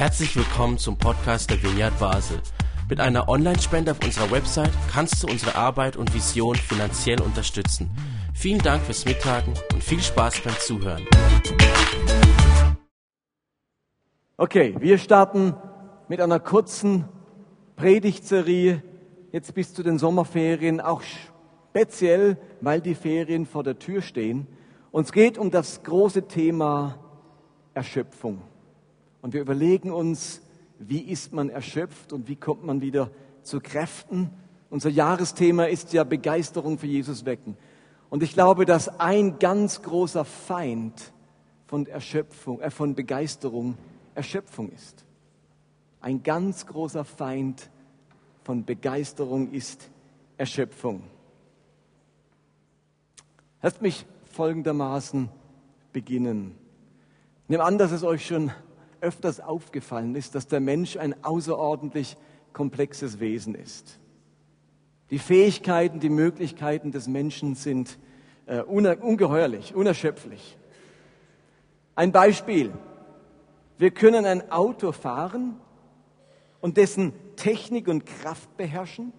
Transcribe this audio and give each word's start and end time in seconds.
Herzlich 0.00 0.34
willkommen 0.34 0.78
zum 0.78 0.96
Podcast 0.96 1.50
der 1.50 1.62
Vineyard 1.62 1.98
Basel. 1.98 2.40
Mit 2.88 3.00
einer 3.00 3.28
Online-Spende 3.28 3.90
auf 3.90 4.02
unserer 4.02 4.30
Website 4.30 4.70
kannst 4.90 5.22
du 5.22 5.26
unsere 5.26 5.56
Arbeit 5.56 5.98
und 5.98 6.14
Vision 6.14 6.54
finanziell 6.54 7.20
unterstützen. 7.20 7.90
Vielen 8.32 8.60
Dank 8.60 8.82
fürs 8.82 9.04
Mittagen 9.04 9.52
und 9.74 9.84
viel 9.84 10.00
Spaß 10.00 10.40
beim 10.40 10.54
Zuhören. 10.54 11.04
Okay, 14.38 14.74
wir 14.78 14.96
starten 14.96 15.54
mit 16.08 16.22
einer 16.22 16.40
kurzen 16.40 17.04
Predigtserie 17.76 18.82
jetzt 19.32 19.52
bis 19.52 19.74
zu 19.74 19.82
den 19.82 19.98
Sommerferien, 19.98 20.80
auch 20.80 21.02
speziell, 21.02 22.38
weil 22.62 22.80
die 22.80 22.94
Ferien 22.94 23.44
vor 23.44 23.64
der 23.64 23.78
Tür 23.78 24.00
stehen. 24.00 24.46
Uns 24.92 25.12
geht 25.12 25.36
um 25.36 25.50
das 25.50 25.82
große 25.82 26.26
Thema 26.26 26.96
Erschöpfung. 27.74 28.40
Und 29.22 29.34
wir 29.34 29.40
überlegen 29.40 29.90
uns, 29.90 30.40
wie 30.78 31.00
ist 31.00 31.32
man 31.32 31.50
erschöpft 31.50 32.12
und 32.12 32.28
wie 32.28 32.36
kommt 32.36 32.64
man 32.64 32.80
wieder 32.80 33.10
zu 33.42 33.60
Kräften. 33.60 34.30
Unser 34.70 34.90
Jahresthema 34.90 35.64
ist 35.64 35.92
ja 35.92 36.04
Begeisterung 36.04 36.78
für 36.78 36.86
Jesus 36.86 37.24
wecken. 37.24 37.56
Und 38.08 38.22
ich 38.22 38.32
glaube, 38.32 38.64
dass 38.64 39.00
ein 39.00 39.38
ganz 39.38 39.82
großer 39.82 40.24
Feind 40.24 41.12
von 41.66 41.86
Erschöpfung, 41.86 42.60
äh, 42.60 42.70
von 42.70 42.94
Begeisterung 42.94 43.76
Erschöpfung 44.14 44.70
ist. 44.72 45.04
Ein 46.00 46.22
ganz 46.22 46.66
großer 46.66 47.04
Feind 47.04 47.70
von 48.42 48.64
Begeisterung 48.64 49.52
ist 49.52 49.88
Erschöpfung. 50.36 51.02
Lasst 53.62 53.82
mich 53.82 54.06
folgendermaßen 54.32 55.28
beginnen. 55.92 56.56
Nehme 57.48 57.64
an, 57.64 57.78
dass 57.78 57.92
es 57.92 58.02
euch 58.02 58.26
schon 58.26 58.50
öfters 59.00 59.40
aufgefallen 59.40 60.14
ist, 60.14 60.34
dass 60.34 60.46
der 60.46 60.60
Mensch 60.60 60.96
ein 60.96 61.24
außerordentlich 61.24 62.16
komplexes 62.52 63.20
Wesen 63.20 63.54
ist. 63.54 63.98
Die 65.10 65.18
Fähigkeiten, 65.18 66.00
die 66.00 66.08
Möglichkeiten 66.08 66.92
des 66.92 67.08
Menschen 67.08 67.54
sind 67.54 67.98
äh, 68.46 68.60
ungeheuerlich, 68.60 69.74
unerschöpflich. 69.74 70.56
Ein 71.94 72.12
Beispiel. 72.12 72.72
Wir 73.78 73.90
können 73.90 74.24
ein 74.24 74.50
Auto 74.50 74.92
fahren 74.92 75.56
und 76.60 76.76
dessen 76.76 77.12
Technik 77.36 77.88
und 77.88 78.06
Kraft 78.06 78.56
beherrschen, 78.56 79.12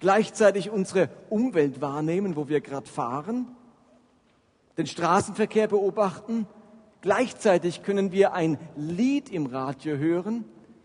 gleichzeitig 0.00 0.70
unsere 0.70 1.08
Umwelt 1.30 1.80
wahrnehmen, 1.80 2.36
wo 2.36 2.48
wir 2.48 2.60
gerade 2.60 2.88
fahren, 2.88 3.46
den 4.76 4.86
Straßenverkehr 4.86 5.68
beobachten 5.68 6.46
Gleichzeitig 7.02 7.82
können 7.82 8.12
wir 8.12 8.32
ein 8.32 8.58
Lied 8.76 9.28
im 9.28 9.46
Radio 9.46 9.96
hören, 9.96 10.44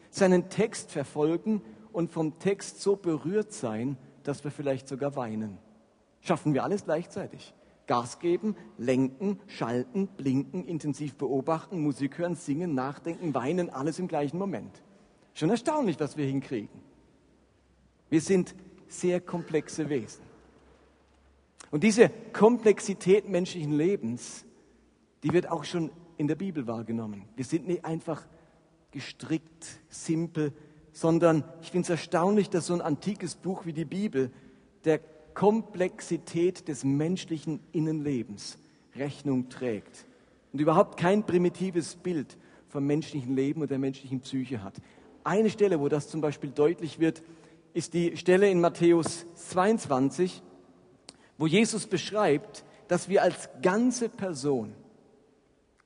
seinen 0.09 0.49
Text 0.49 0.91
verfolgen 0.91 1.61
und 1.93 2.11
vom 2.11 2.39
Text 2.39 2.81
so 2.81 2.95
berührt 2.95 3.53
sein, 3.53 3.97
dass 4.23 4.43
wir 4.43 4.49
vielleicht 4.49 4.87
sogar 4.87 5.15
weinen. 5.15 5.59
Schaffen 6.21 6.55
wir 6.55 6.63
alles 6.63 6.85
gleichzeitig. 6.85 7.53
Gas 7.85 8.19
geben, 8.19 8.55
lenken, 8.79 9.39
schalten, 9.45 10.07
blinken, 10.07 10.65
intensiv 10.65 11.15
beobachten, 11.15 11.79
Musik 11.79 12.17
hören, 12.17 12.35
singen, 12.35 12.73
nachdenken, 12.73 13.35
weinen, 13.35 13.69
alles 13.69 13.99
im 13.99 14.07
gleichen 14.07 14.39
Moment. 14.39 14.81
Schon 15.35 15.51
erstaunlich, 15.51 15.99
was 15.99 16.17
wir 16.17 16.25
hinkriegen. 16.25 16.81
Wir 18.09 18.21
sind 18.21 18.55
sehr 18.87 19.21
komplexe 19.21 19.87
Wesen. 19.87 20.23
Und 21.69 21.83
diese 21.83 22.09
Komplexität 22.33 23.29
menschlichen 23.29 23.73
Lebens, 23.73 24.45
die 25.23 25.31
wird 25.31 25.49
auch 25.49 25.63
schon 25.63 25.91
in 26.17 26.27
der 26.27 26.35
Bibel 26.35 26.67
wahrgenommen. 26.67 27.23
Wir 27.35 27.45
sind 27.45 27.67
nicht 27.67 27.85
einfach 27.85 28.25
gestrickt, 28.91 29.79
simpel, 29.89 30.53
sondern 30.91 31.43
ich 31.61 31.71
finde 31.71 31.85
es 31.85 31.89
erstaunlich, 31.89 32.49
dass 32.49 32.67
so 32.67 32.73
ein 32.73 32.81
antikes 32.81 33.35
Buch 33.35 33.65
wie 33.65 33.73
die 33.73 33.85
Bibel 33.85 34.31
der 34.85 34.99
Komplexität 35.33 36.67
des 36.67 36.83
menschlichen 36.83 37.59
Innenlebens 37.71 38.57
Rechnung 38.95 39.49
trägt 39.49 40.05
und 40.51 40.59
überhaupt 40.59 40.97
kein 40.97 41.23
primitives 41.23 41.95
Bild 41.95 42.37
vom 42.67 42.85
menschlichen 42.85 43.35
Leben 43.35 43.61
und 43.61 43.69
der 43.69 43.77
menschlichen 43.77 44.21
Psyche 44.21 44.63
hat. 44.63 44.73
Eine 45.23 45.49
Stelle, 45.49 45.79
wo 45.79 45.89
das 45.89 46.09
zum 46.09 46.21
Beispiel 46.21 46.49
deutlich 46.49 46.99
wird, 46.99 47.21
ist 47.73 47.93
die 47.93 48.17
Stelle 48.17 48.49
in 48.49 48.59
Matthäus 48.59 49.27
22, 49.35 50.41
wo 51.37 51.45
Jesus 51.45 51.85
beschreibt, 51.85 52.63
dass 52.87 53.09
wir 53.09 53.21
als 53.21 53.49
ganze 53.61 54.09
Person 54.09 54.73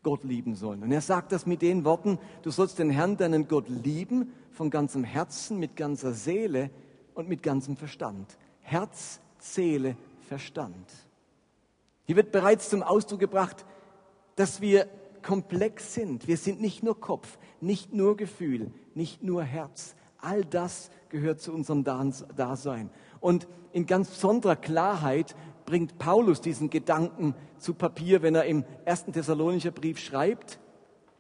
Gott 0.03 0.23
lieben 0.23 0.55
sollen. 0.55 0.83
Und 0.83 0.91
er 0.91 1.01
sagt 1.01 1.31
das 1.31 1.45
mit 1.45 1.61
den 1.61 1.85
Worten, 1.85 2.17
du 2.41 2.51
sollst 2.51 2.79
den 2.79 2.89
Herrn, 2.89 3.17
deinen 3.17 3.47
Gott 3.47 3.69
lieben, 3.69 4.33
von 4.51 4.69
ganzem 4.69 5.03
Herzen, 5.03 5.59
mit 5.59 5.75
ganzer 5.75 6.13
Seele 6.13 6.69
und 7.13 7.29
mit 7.29 7.43
ganzem 7.43 7.77
Verstand. 7.77 8.37
Herz, 8.61 9.19
Seele, 9.37 9.95
Verstand. 10.27 10.87
Hier 12.05 12.15
wird 12.15 12.31
bereits 12.31 12.69
zum 12.69 12.83
Ausdruck 12.83 13.19
gebracht, 13.19 13.65
dass 14.35 14.61
wir 14.61 14.87
komplex 15.21 15.93
sind. 15.93 16.27
Wir 16.27 16.37
sind 16.37 16.61
nicht 16.61 16.83
nur 16.83 16.99
Kopf, 16.99 17.37
nicht 17.59 17.93
nur 17.93 18.17
Gefühl, 18.17 18.71
nicht 18.95 19.23
nur 19.23 19.43
Herz. 19.43 19.95
All 20.17 20.43
das 20.43 20.89
gehört 21.09 21.41
zu 21.41 21.53
unserem 21.53 21.83
Dasein. 21.83 22.89
Und 23.19 23.47
in 23.71 23.85
ganz 23.85 24.09
besonderer 24.09 24.55
Klarheit 24.55 25.35
bringt 25.65 25.97
Paulus 25.97 26.41
diesen 26.41 26.69
Gedanken 26.69 27.35
zu 27.57 27.73
Papier, 27.73 28.21
wenn 28.21 28.35
er 28.35 28.45
im 28.45 28.65
ersten 28.85 29.13
Thessalonicher 29.13 29.71
Brief 29.71 29.99
schreibt, 29.99 30.59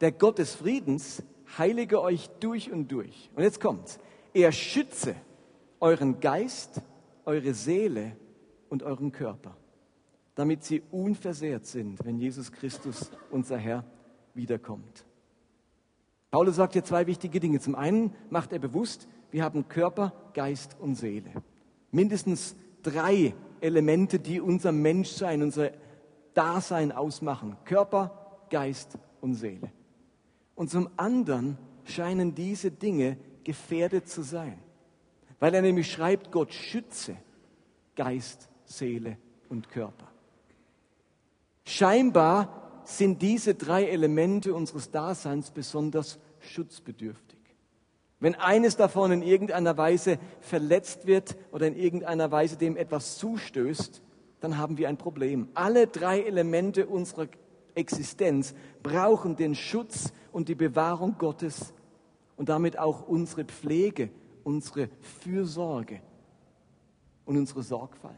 der 0.01 0.11
Gott 0.11 0.39
des 0.39 0.55
Friedens 0.55 1.23
heilige 1.57 2.01
euch 2.01 2.29
durch 2.39 2.71
und 2.71 2.91
durch. 2.91 3.29
Und 3.35 3.43
jetzt 3.43 3.59
kommt's. 3.59 3.99
Er 4.33 4.51
schütze 4.51 5.15
euren 5.79 6.19
Geist, 6.19 6.81
eure 7.25 7.53
Seele 7.53 8.15
und 8.69 8.83
euren 8.83 9.11
Körper, 9.11 9.57
damit 10.35 10.63
sie 10.63 10.81
unversehrt 10.91 11.65
sind, 11.65 12.03
wenn 12.05 12.17
Jesus 12.17 12.51
Christus, 12.51 13.11
unser 13.29 13.57
Herr, 13.57 13.83
wiederkommt. 14.33 15.05
Paulus 16.31 16.55
sagt 16.55 16.73
hier 16.73 16.83
zwei 16.83 17.07
wichtige 17.07 17.41
Dinge. 17.41 17.59
Zum 17.59 17.75
einen 17.75 18.15
macht 18.29 18.53
er 18.53 18.59
bewusst, 18.59 19.07
wir 19.31 19.43
haben 19.43 19.67
Körper, 19.67 20.13
Geist 20.33 20.77
und 20.79 20.95
Seele. 20.95 21.31
Mindestens 21.91 22.55
drei 22.83 23.33
Elemente, 23.61 24.19
die 24.19 24.41
unser 24.41 24.71
Menschsein, 24.71 25.41
unser 25.41 25.71
Dasein 26.33 26.91
ausmachen. 26.91 27.57
Körper, 27.65 28.45
Geist 28.49 28.97
und 29.21 29.35
Seele. 29.35 29.71
Und 30.55 30.69
zum 30.69 30.89
anderen 30.97 31.57
scheinen 31.85 32.35
diese 32.35 32.71
Dinge 32.71 33.17
gefährdet 33.43 34.07
zu 34.07 34.21
sein, 34.21 34.59
weil 35.39 35.53
er 35.53 35.61
nämlich 35.61 35.91
schreibt, 35.91 36.31
Gott 36.31 36.53
schütze 36.53 37.15
Geist, 37.95 38.49
Seele 38.65 39.17
und 39.49 39.69
Körper. 39.69 40.07
Scheinbar 41.65 42.81
sind 42.83 43.21
diese 43.21 43.55
drei 43.55 43.85
Elemente 43.85 44.53
unseres 44.53 44.91
Daseins 44.91 45.51
besonders 45.51 46.19
schutzbedürftig. 46.39 47.39
Wenn 48.21 48.35
eines 48.35 48.77
davon 48.77 49.11
in 49.11 49.23
irgendeiner 49.23 49.75
Weise 49.77 50.19
verletzt 50.41 51.07
wird 51.07 51.35
oder 51.51 51.65
in 51.65 51.75
irgendeiner 51.75 52.31
Weise 52.31 52.55
dem 52.55 52.77
etwas 52.77 53.17
zustößt, 53.17 53.99
dann 54.39 54.59
haben 54.59 54.77
wir 54.77 54.89
ein 54.89 54.97
Problem. 54.97 55.49
Alle 55.55 55.87
drei 55.87 56.21
Elemente 56.21 56.85
unserer 56.85 57.27
Existenz 57.73 58.53
brauchen 58.83 59.35
den 59.35 59.55
Schutz 59.55 60.13
und 60.31 60.49
die 60.49 60.55
Bewahrung 60.55 61.15
Gottes 61.17 61.73
und 62.37 62.49
damit 62.49 62.77
auch 62.77 63.07
unsere 63.07 63.43
Pflege, 63.43 64.11
unsere 64.43 64.89
Fürsorge 65.23 65.99
und 67.25 67.37
unsere 67.37 67.63
Sorgfalt. 67.63 68.15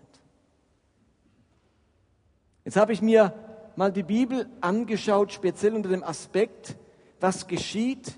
Jetzt 2.66 2.76
habe 2.76 2.92
ich 2.92 3.02
mir 3.02 3.34
mal 3.78 3.94
die 3.94 4.04
Bibel 4.04 4.50
angeschaut, 4.60 5.32
speziell 5.32 5.76
unter 5.76 5.90
dem 5.90 6.04
Aspekt, 6.04 6.76
was 7.22 7.48
geschieht, 7.48 8.18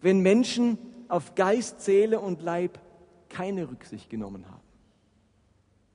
wenn 0.00 0.18
Menschen 0.18 0.76
auf 1.14 1.36
Geist, 1.36 1.80
Seele 1.80 2.18
und 2.18 2.42
Leib 2.42 2.80
keine 3.28 3.70
Rücksicht 3.70 4.10
genommen 4.10 4.46
haben? 4.50 4.64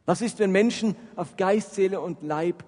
Was 0.05 0.21
ist, 0.21 0.39
wenn 0.39 0.49
Menschen 0.49 0.95
auf 1.17 1.35
Geist, 1.35 1.75
Seele 1.75 1.99
und 1.99 2.23
Leib 2.23 2.63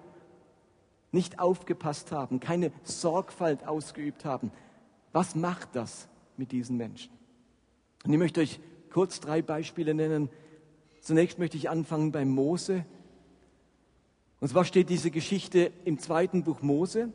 nicht 1.12 1.38
aufgepasst 1.38 2.12
haben, 2.12 2.40
keine 2.40 2.70
Sorgfalt 2.84 3.66
ausgeübt 3.66 4.26
haben? 4.26 4.52
Was 5.12 5.34
macht 5.34 5.70
das 5.72 6.08
mit 6.36 6.52
diesen 6.52 6.76
Menschen? 6.76 7.10
Und 8.04 8.12
ich 8.12 8.18
möchte 8.18 8.42
euch 8.42 8.60
kurz 8.90 9.18
drei 9.20 9.40
Beispiele 9.40 9.94
nennen. 9.94 10.28
Zunächst 11.00 11.38
möchte 11.38 11.56
ich 11.56 11.70
anfangen 11.70 12.12
bei 12.12 12.26
Mose. 12.26 12.84
Und 14.40 14.48
zwar 14.48 14.66
steht 14.66 14.90
diese 14.90 15.10
Geschichte 15.10 15.72
im 15.86 15.98
zweiten 15.98 16.44
Buch 16.44 16.60
Mose. 16.60 17.08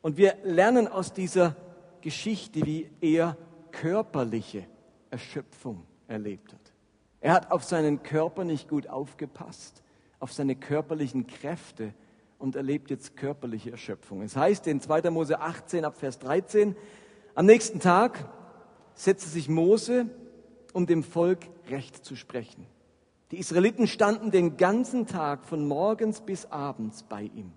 Und 0.00 0.16
wir 0.16 0.38
lernen 0.42 0.88
aus 0.88 1.12
dieser 1.12 1.54
Geschichte, 2.00 2.64
wie 2.64 2.88
er 3.02 3.36
körperliche 3.70 4.64
Erschöpfung 5.10 5.84
erlebt 6.06 6.52
hat. 6.52 6.72
Er 7.20 7.32
hat 7.32 7.50
auf 7.50 7.64
seinen 7.64 8.02
Körper 8.02 8.44
nicht 8.44 8.68
gut 8.68 8.88
aufgepasst, 8.88 9.82
auf 10.20 10.32
seine 10.32 10.56
körperlichen 10.56 11.26
Kräfte 11.26 11.94
und 12.38 12.56
erlebt 12.56 12.90
jetzt 12.90 13.16
körperliche 13.16 13.70
Erschöpfung. 13.70 14.22
Es 14.22 14.36
heißt 14.36 14.66
in 14.66 14.80
2. 14.80 15.10
Mose 15.10 15.40
18 15.40 15.84
ab 15.84 15.96
Vers 15.96 16.18
13, 16.20 16.76
Am 17.34 17.46
nächsten 17.46 17.80
Tag 17.80 18.28
setzte 18.94 19.28
sich 19.28 19.48
Mose, 19.48 20.06
um 20.72 20.86
dem 20.86 21.02
Volk 21.02 21.46
Recht 21.68 22.04
zu 22.04 22.16
sprechen. 22.16 22.66
Die 23.30 23.38
Israeliten 23.38 23.86
standen 23.86 24.30
den 24.30 24.56
ganzen 24.56 25.06
Tag 25.06 25.44
von 25.44 25.66
morgens 25.66 26.20
bis 26.20 26.46
abends 26.46 27.02
bei 27.02 27.22
ihm. 27.22 27.52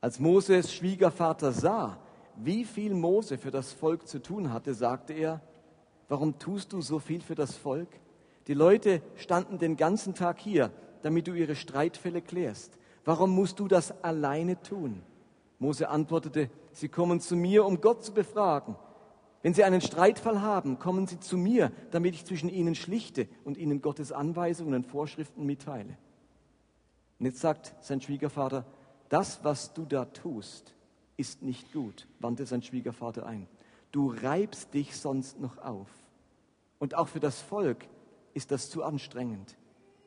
Als 0.00 0.18
Moses 0.18 0.72
Schwiegervater 0.72 1.52
sah, 1.52 1.98
wie 2.44 2.64
viel 2.64 2.94
Mose 2.94 3.38
für 3.38 3.50
das 3.50 3.72
Volk 3.72 4.08
zu 4.08 4.20
tun 4.20 4.52
hatte, 4.52 4.74
sagte 4.74 5.12
er, 5.12 5.40
warum 6.08 6.38
tust 6.38 6.72
du 6.72 6.80
so 6.80 6.98
viel 6.98 7.20
für 7.20 7.34
das 7.34 7.56
Volk? 7.56 7.88
Die 8.46 8.54
Leute 8.54 9.02
standen 9.16 9.58
den 9.58 9.76
ganzen 9.76 10.14
Tag 10.14 10.38
hier, 10.38 10.70
damit 11.02 11.26
du 11.26 11.34
ihre 11.34 11.54
Streitfälle 11.54 12.22
klärst. 12.22 12.78
Warum 13.04 13.30
musst 13.30 13.58
du 13.58 13.68
das 13.68 14.02
alleine 14.02 14.60
tun? 14.62 15.02
Mose 15.58 15.88
antwortete, 15.88 16.50
sie 16.72 16.88
kommen 16.88 17.20
zu 17.20 17.36
mir, 17.36 17.64
um 17.64 17.80
Gott 17.80 18.04
zu 18.04 18.12
befragen. 18.12 18.76
Wenn 19.42 19.54
sie 19.54 19.64
einen 19.64 19.80
Streitfall 19.80 20.42
haben, 20.42 20.78
kommen 20.78 21.06
sie 21.06 21.18
zu 21.20 21.38
mir, 21.38 21.72
damit 21.90 22.14
ich 22.14 22.24
zwischen 22.24 22.50
ihnen 22.50 22.74
schlichte 22.74 23.26
und 23.44 23.56
ihnen 23.56 23.80
Gottes 23.80 24.12
Anweisungen 24.12 24.74
und 24.74 24.86
Vorschriften 24.86 25.46
mitteile. 25.46 25.96
Und 27.18 27.26
jetzt 27.26 27.40
sagt 27.40 27.74
sein 27.80 28.00
Schwiegervater, 28.00 28.64
das, 29.08 29.44
was 29.44 29.72
du 29.72 29.84
da 29.84 30.06
tust, 30.06 30.74
ist 31.20 31.42
nicht 31.42 31.72
gut, 31.72 32.08
wandte 32.18 32.46
sein 32.46 32.62
Schwiegervater 32.62 33.26
ein. 33.26 33.46
Du 33.92 34.14
reibst 34.22 34.72
dich 34.72 34.96
sonst 34.96 35.38
noch 35.38 35.58
auf. 35.58 35.88
Und 36.78 36.94
auch 36.94 37.08
für 37.08 37.20
das 37.20 37.40
Volk 37.40 37.86
ist 38.32 38.50
das 38.50 38.70
zu 38.70 38.82
anstrengend. 38.82 39.56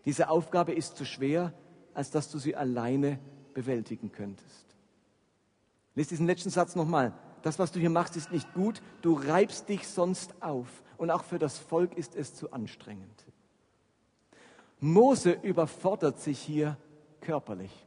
Diese 0.06 0.30
Aufgabe 0.30 0.74
ist 0.74 0.98
zu 0.98 1.06
schwer, 1.06 1.54
als 1.94 2.10
dass 2.10 2.32
du 2.32 2.40
sie 2.40 2.56
alleine 2.56 3.20
bewältigen 3.54 4.12
könntest. 4.12 4.76
Lies 5.94 6.08
diesen 6.08 6.26
letzten 6.26 6.50
Satz 6.50 6.76
nochmal. 6.76 7.14
Das, 7.44 7.60
was 7.60 7.72
du 7.72 7.80
hier 7.80 7.92
machst, 7.92 8.18
ist 8.18 8.32
nicht 8.32 8.52
gut. 8.54 8.82
Du 9.02 9.14
reibst 9.14 9.70
dich 9.70 9.88
sonst 9.88 10.42
auf. 10.42 10.82
Und 10.98 11.12
auch 11.12 11.24
für 11.24 11.38
das 11.38 11.60
Volk 11.60 11.96
ist 11.96 12.16
es 12.16 12.34
zu 12.34 12.52
anstrengend. 12.52 13.26
Mose 14.80 15.32
überfordert 15.32 16.20
sich 16.20 16.40
hier 16.40 16.78
körperlich. 17.22 17.83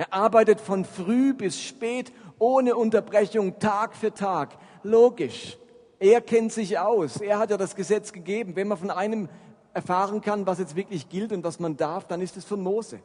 Er 0.00 0.14
arbeitet 0.14 0.62
von 0.62 0.86
früh 0.86 1.34
bis 1.34 1.60
spät 1.60 2.10
ohne 2.38 2.74
Unterbrechung, 2.74 3.58
Tag 3.58 3.94
für 3.94 4.14
Tag. 4.14 4.56
Logisch. 4.82 5.58
Er 5.98 6.22
kennt 6.22 6.54
sich 6.54 6.78
aus. 6.78 7.18
Er 7.20 7.38
hat 7.38 7.50
ja 7.50 7.58
das 7.58 7.76
Gesetz 7.76 8.10
gegeben. 8.10 8.56
Wenn 8.56 8.66
man 8.66 8.78
von 8.78 8.90
einem 8.90 9.28
erfahren 9.74 10.22
kann, 10.22 10.46
was 10.46 10.58
jetzt 10.58 10.74
wirklich 10.74 11.10
gilt 11.10 11.32
und 11.32 11.44
was 11.44 11.60
man 11.60 11.76
darf, 11.76 12.06
dann 12.06 12.22
ist 12.22 12.38
es 12.38 12.46
von 12.46 12.62
Mose. 12.62 13.00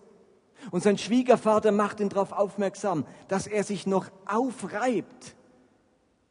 Und 0.71 0.83
sein 0.83 0.97
Schwiegervater 0.97 1.73
macht 1.73 1.99
ihn 1.99 2.07
darauf 2.07 2.31
aufmerksam, 2.31 3.05
dass 3.27 3.45
er 3.45 3.65
sich 3.65 3.85
noch 3.85 4.09
aufreibt, 4.25 5.35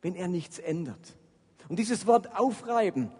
wenn 0.00 0.14
er 0.14 0.28
nichts 0.28 0.58
ändert. 0.58 1.14
Und 1.68 1.78
dieses 1.78 2.06
Wort 2.06 2.38
aufreiben 2.38 3.12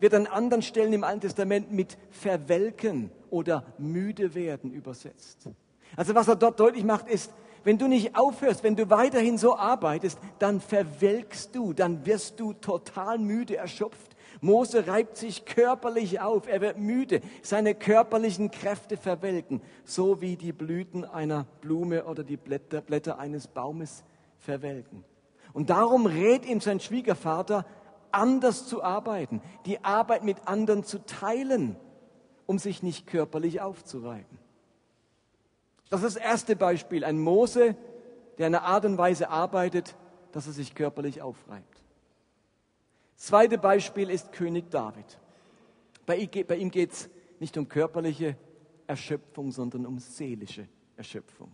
wird 0.00 0.12
an 0.12 0.26
anderen 0.26 0.60
Stellen 0.60 0.92
im 0.92 1.04
Alten 1.04 1.22
Testament 1.22 1.72
mit 1.72 1.96
verwelken 2.10 3.10
oder 3.30 3.64
müde 3.78 4.34
werden 4.34 4.70
übersetzt. 4.70 5.48
Also 5.96 6.14
was 6.14 6.28
er 6.28 6.36
dort 6.36 6.60
deutlich 6.60 6.84
macht, 6.84 7.08
ist, 7.08 7.32
wenn 7.64 7.78
du 7.78 7.88
nicht 7.88 8.16
aufhörst, 8.16 8.64
wenn 8.64 8.76
du 8.76 8.88
weiterhin 8.88 9.36
so 9.36 9.56
arbeitest, 9.56 10.18
dann 10.38 10.60
verwelkst 10.60 11.54
du, 11.54 11.72
dann 11.72 12.06
wirst 12.06 12.40
du 12.40 12.54
total 12.54 13.18
müde, 13.18 13.56
erschöpft. 13.56 14.16
Mose 14.40 14.86
reibt 14.86 15.18
sich 15.18 15.44
körperlich 15.44 16.20
auf, 16.20 16.48
er 16.48 16.62
wird 16.62 16.78
müde, 16.78 17.20
seine 17.42 17.74
körperlichen 17.74 18.50
Kräfte 18.50 18.96
verwelken, 18.96 19.60
so 19.84 20.22
wie 20.22 20.36
die 20.36 20.52
Blüten 20.52 21.04
einer 21.04 21.44
Blume 21.60 22.06
oder 22.06 22.24
die 22.24 22.38
Blätter, 22.38 22.80
Blätter 22.80 23.18
eines 23.18 23.46
Baumes 23.46 24.02
verwelken. 24.38 25.04
Und 25.52 25.68
darum 25.68 26.06
rät 26.06 26.46
ihm 26.46 26.60
sein 26.60 26.80
Schwiegervater, 26.80 27.66
anders 28.12 28.66
zu 28.66 28.82
arbeiten, 28.82 29.42
die 29.66 29.84
Arbeit 29.84 30.24
mit 30.24 30.48
anderen 30.48 30.84
zu 30.84 31.04
teilen, 31.04 31.76
um 32.46 32.58
sich 32.58 32.82
nicht 32.82 33.06
körperlich 33.06 33.60
aufzureiben. 33.60 34.39
Das 35.90 36.02
ist 36.02 36.16
das 36.16 36.22
erste 36.22 36.56
Beispiel, 36.56 37.04
ein 37.04 37.18
Mose, 37.18 37.76
der 38.38 38.46
in 38.46 38.54
einer 38.54 38.64
Art 38.64 38.84
und 38.84 38.96
Weise 38.96 39.28
arbeitet, 39.28 39.96
dass 40.32 40.46
er 40.46 40.52
sich 40.52 40.74
körperlich 40.74 41.20
aufreibt. 41.20 41.82
Zweite 43.16 43.58
Beispiel 43.58 44.08
ist 44.08 44.32
König 44.32 44.70
David. 44.70 45.18
Bei 46.06 46.16
ihm 46.16 46.70
geht 46.70 46.92
es 46.92 47.10
nicht 47.38 47.56
um 47.58 47.68
körperliche 47.68 48.36
Erschöpfung, 48.86 49.52
sondern 49.52 49.84
um 49.84 49.98
seelische 49.98 50.66
Erschöpfung. 50.96 51.52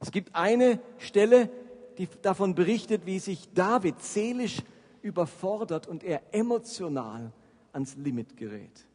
Es 0.00 0.12
gibt 0.12 0.34
eine 0.34 0.80
Stelle, 0.98 1.50
die 1.98 2.08
davon 2.22 2.54
berichtet, 2.54 3.06
wie 3.06 3.18
sich 3.18 3.52
David 3.54 4.00
seelisch 4.02 4.62
überfordert 5.02 5.86
und 5.86 6.04
er 6.04 6.22
emotional 6.32 7.32
ans 7.72 7.96
Limit 7.96 8.36
gerät. 8.36 8.86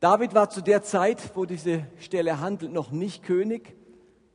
David 0.00 0.34
war 0.34 0.50
zu 0.50 0.60
der 0.60 0.82
Zeit, 0.82 1.34
wo 1.34 1.46
diese 1.46 1.86
Stelle 1.98 2.40
handelt, 2.40 2.70
noch 2.70 2.90
nicht 2.90 3.22
König. 3.22 3.74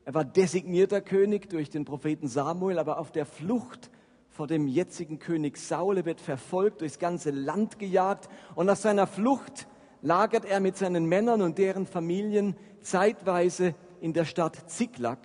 Er 0.06 0.16
war 0.16 0.25
designierter 0.25 1.02
König 1.02 1.52
durch 1.52 1.69
den 1.69 1.86
Propheten 1.86 2.28
Samuel, 2.28 2.80
aber 2.80 2.98
auf 2.98 3.12
der 3.12 3.28
Flucht 3.28 3.92
vor 4.30 4.48
dem 4.48 4.68
jetzigen 4.68 5.19
König 5.19 5.58
Saul. 5.58 6.04
Wird 6.04 6.19
verfolgt, 6.19 6.81
durchs 6.81 6.98
ganze 6.98 7.30
Land 7.30 7.78
gejagt 7.78 8.28
und 8.56 8.66
nach 8.66 8.75
seiner 8.75 9.06
Flucht 9.06 9.68
lagert 10.02 10.46
er 10.46 10.62
mit 10.62 10.78
seinen 10.78 11.06
Männern 11.06 11.44
und 11.44 11.60
deren 11.60 11.86
Familien 11.86 12.56
zeitweise 12.81 13.75
in 14.00 14.14
der 14.14 14.25
Stadt 14.25 14.68
Ziklag. 14.68 15.19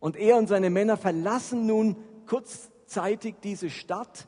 Und 0.00 0.16
er 0.16 0.36
und 0.36 0.48
seine 0.48 0.68
Männer 0.68 0.96
verlassen 0.96 1.64
nun 1.64 1.94
kurzzeitig 2.26 3.36
diese 3.44 3.70
Stadt, 3.70 4.26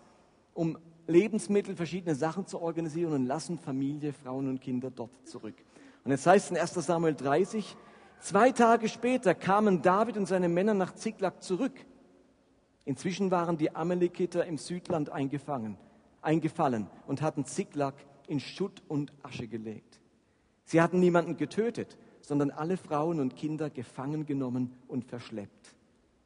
um 0.55 0.79
Lebensmittel, 1.07 1.75
verschiedene 1.75 2.15
Sachen 2.15 2.47
zu 2.47 2.61
organisieren 2.61 3.13
und 3.13 3.27
lassen 3.27 3.59
Familie, 3.59 4.13
Frauen 4.13 4.49
und 4.49 4.61
Kinder 4.61 4.91
dort 4.91 5.11
zurück. 5.27 5.55
Und 6.05 6.11
jetzt 6.11 6.27
heißt 6.27 6.47
es 6.47 6.51
in 6.51 6.57
1 6.57 6.75
Samuel 6.75 7.15
30, 7.15 7.77
zwei 8.21 8.53
Tage 8.53 8.89
später 8.89 9.35
kamen 9.35 9.83
David 9.83 10.17
und 10.17 10.27
seine 10.27 10.49
Männer 10.49 10.75
nach 10.75 10.95
Ziklag 10.95 11.43
zurück. 11.43 11.75
Inzwischen 12.85 13.31
waren 13.31 13.57
die 13.57 13.75
Amalekiter 13.75 14.45
im 14.45 14.59
Südland 14.59 15.11
eingefangen, 15.11 15.77
eingefallen 16.21 16.89
und 17.07 17.23
hatten 17.23 17.45
Ziklag 17.45 17.95
in 18.27 18.41
Schutt 18.41 18.83
und 18.89 19.13
Asche 19.23 19.47
gelegt. 19.47 20.01
Sie 20.65 20.81
hatten 20.81 21.01
niemanden 21.01 21.37
getötet, 21.37 21.99
sondern 22.21 22.51
alle 22.51 22.77
Frauen 22.77 23.21
und 23.21 23.37
Kinder 23.37 23.71
gefangen 23.71 24.27
genommen 24.27 24.73
und 24.89 25.05
verschleppt. 25.05 25.75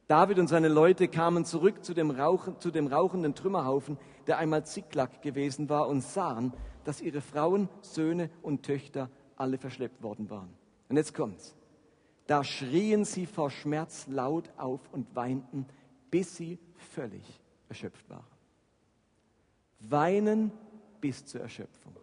David 0.07 0.39
und 0.39 0.47
seine 0.47 0.69
Leute 0.69 1.09
kamen 1.09 1.43
zurück 1.43 1.83
zu 1.83 1.93
dem, 1.93 2.11
Rauchen, 2.11 2.59
zu 2.59 2.71
dem 2.71 2.87
rauchenden 2.87 3.35
Trümmerhaufen, 3.35 3.97
der 4.25 4.37
einmal 4.37 4.65
Ziklag 4.65 5.21
gewesen 5.21 5.67
war, 5.69 5.89
und 5.89 6.01
sahen, 6.01 6.53
dass 6.85 7.01
ihre 7.01 7.19
Frauen, 7.19 7.67
Söhne 7.81 8.29
und 8.41 8.63
Töchter 8.63 9.09
alle 9.35 9.57
verschleppt 9.57 10.01
worden 10.01 10.29
waren. 10.29 10.53
Und 10.87 10.95
jetzt 10.95 11.13
kommt's. 11.13 11.55
Da 12.25 12.43
schrien 12.43 13.03
sie 13.03 13.25
vor 13.25 13.51
Schmerz 13.51 14.07
laut 14.07 14.49
auf 14.57 14.81
und 14.93 15.13
weinten, 15.15 15.65
bis 16.09 16.35
sie 16.35 16.59
völlig 16.75 17.23
erschöpft 17.67 18.09
waren. 18.09 18.25
Weinen 19.79 20.51
bis 21.01 21.25
zur 21.25 21.41
Erschöpfung. 21.41 21.95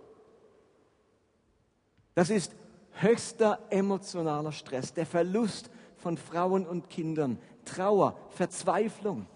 Das 2.15 2.31
ist 2.31 2.55
höchster 2.93 3.59
emotionaler 3.71 4.53
Stress, 4.53 4.93
der 4.93 5.07
Verlust 5.07 5.71
von 5.97 6.17
Frauen 6.17 6.67
und 6.67 6.91
Kindern, 6.91 7.39
Trauer, 7.65 8.17
Verzweiflung. 8.31 9.27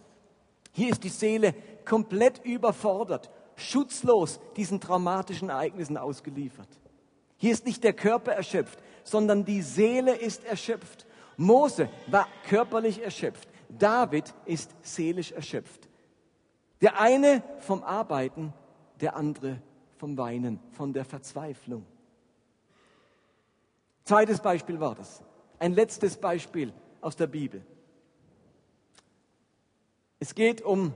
Hier 0.72 0.90
ist 0.90 1.04
die 1.04 1.08
Seele 1.08 1.54
komplett 1.84 2.44
überfordert, 2.44 3.30
schutzlos 3.56 4.40
diesen 4.56 4.80
traumatischen 4.80 5.48
Ereignissen 5.48 5.96
ausgeliefert. 5.96 6.68
Hier 7.36 7.52
ist 7.52 7.66
nicht 7.66 7.84
der 7.84 7.92
Körper 7.92 8.32
erschöpft, 8.32 8.78
sondern 9.04 9.44
die 9.44 9.62
Seele 9.62 10.14
ist 10.14 10.44
erschöpft. 10.44 11.06
Mose 11.36 11.88
war 12.08 12.26
körperlich 12.48 13.02
erschöpft. 13.02 13.48
David 13.68 14.34
ist 14.44 14.74
seelisch 14.82 15.32
erschöpft. 15.32 15.88
Der 16.80 17.00
eine 17.00 17.42
vom 17.60 17.82
Arbeiten, 17.82 18.52
der 19.00 19.16
andere 19.16 19.60
vom 19.96 20.16
Weinen, 20.16 20.60
von 20.72 20.92
der 20.92 21.04
Verzweiflung. 21.04 21.84
Zweites 24.04 24.40
Beispiel 24.40 24.80
war 24.80 24.94
das. 24.94 25.22
Ein 25.58 25.72
letztes 25.72 26.16
Beispiel 26.16 26.72
aus 27.00 27.16
der 27.16 27.26
Bibel. 27.26 27.64
Es 30.20 30.34
geht 30.34 30.62
um 30.62 30.94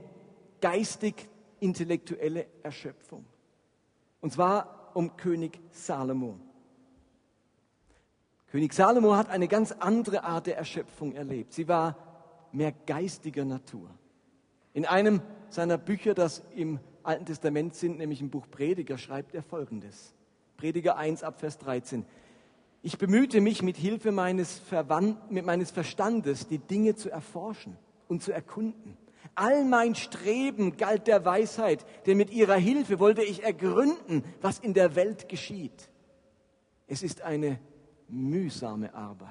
geistig-intellektuelle 0.61 2.45
Erschöpfung. 2.61 3.25
Und 4.21 4.33
zwar 4.33 4.91
um 4.93 5.15
König 5.17 5.59
Salomo. 5.71 6.39
König 8.47 8.73
Salomo 8.73 9.15
hat 9.15 9.29
eine 9.29 9.47
ganz 9.47 9.71
andere 9.71 10.23
Art 10.23 10.47
der 10.47 10.57
Erschöpfung 10.57 11.13
erlebt. 11.13 11.53
Sie 11.53 11.67
war 11.67 11.97
mehr 12.51 12.71
geistiger 12.71 13.45
Natur. 13.45 13.89
In 14.73 14.85
einem 14.85 15.21
seiner 15.49 15.77
Bücher, 15.77 16.13
das 16.13 16.43
im 16.55 16.79
Alten 17.03 17.25
Testament 17.25 17.75
sind, 17.75 17.97
nämlich 17.97 18.21
im 18.21 18.29
Buch 18.29 18.47
Prediger, 18.49 18.97
schreibt 18.97 19.33
er 19.35 19.43
folgendes. 19.43 20.13
Prediger 20.57 20.97
1 20.97 21.23
ab 21.23 21.39
Vers 21.39 21.57
13. 21.59 22.05
Ich 22.81 22.97
bemühte 22.97 23.41
mich 23.41 23.61
mit 23.61 23.77
Hilfe 23.77 24.11
meines, 24.11 24.59
Verwand, 24.59 25.31
meines 25.31 25.71
Verstandes, 25.71 26.47
die 26.47 26.59
Dinge 26.59 26.95
zu 26.95 27.09
erforschen 27.09 27.77
und 28.07 28.21
zu 28.21 28.31
erkunden. 28.31 28.97
All 29.35 29.65
mein 29.65 29.95
Streben 29.95 30.77
galt 30.77 31.07
der 31.07 31.25
Weisheit, 31.25 31.85
denn 32.05 32.17
mit 32.17 32.31
ihrer 32.31 32.55
Hilfe 32.55 32.99
wollte 32.99 33.23
ich 33.23 33.43
ergründen, 33.43 34.23
was 34.41 34.59
in 34.59 34.73
der 34.73 34.95
Welt 34.95 35.29
geschieht. 35.29 35.89
Es 36.87 37.03
ist 37.03 37.21
eine 37.21 37.59
mühsame 38.07 38.93
Arbeit. 38.93 39.29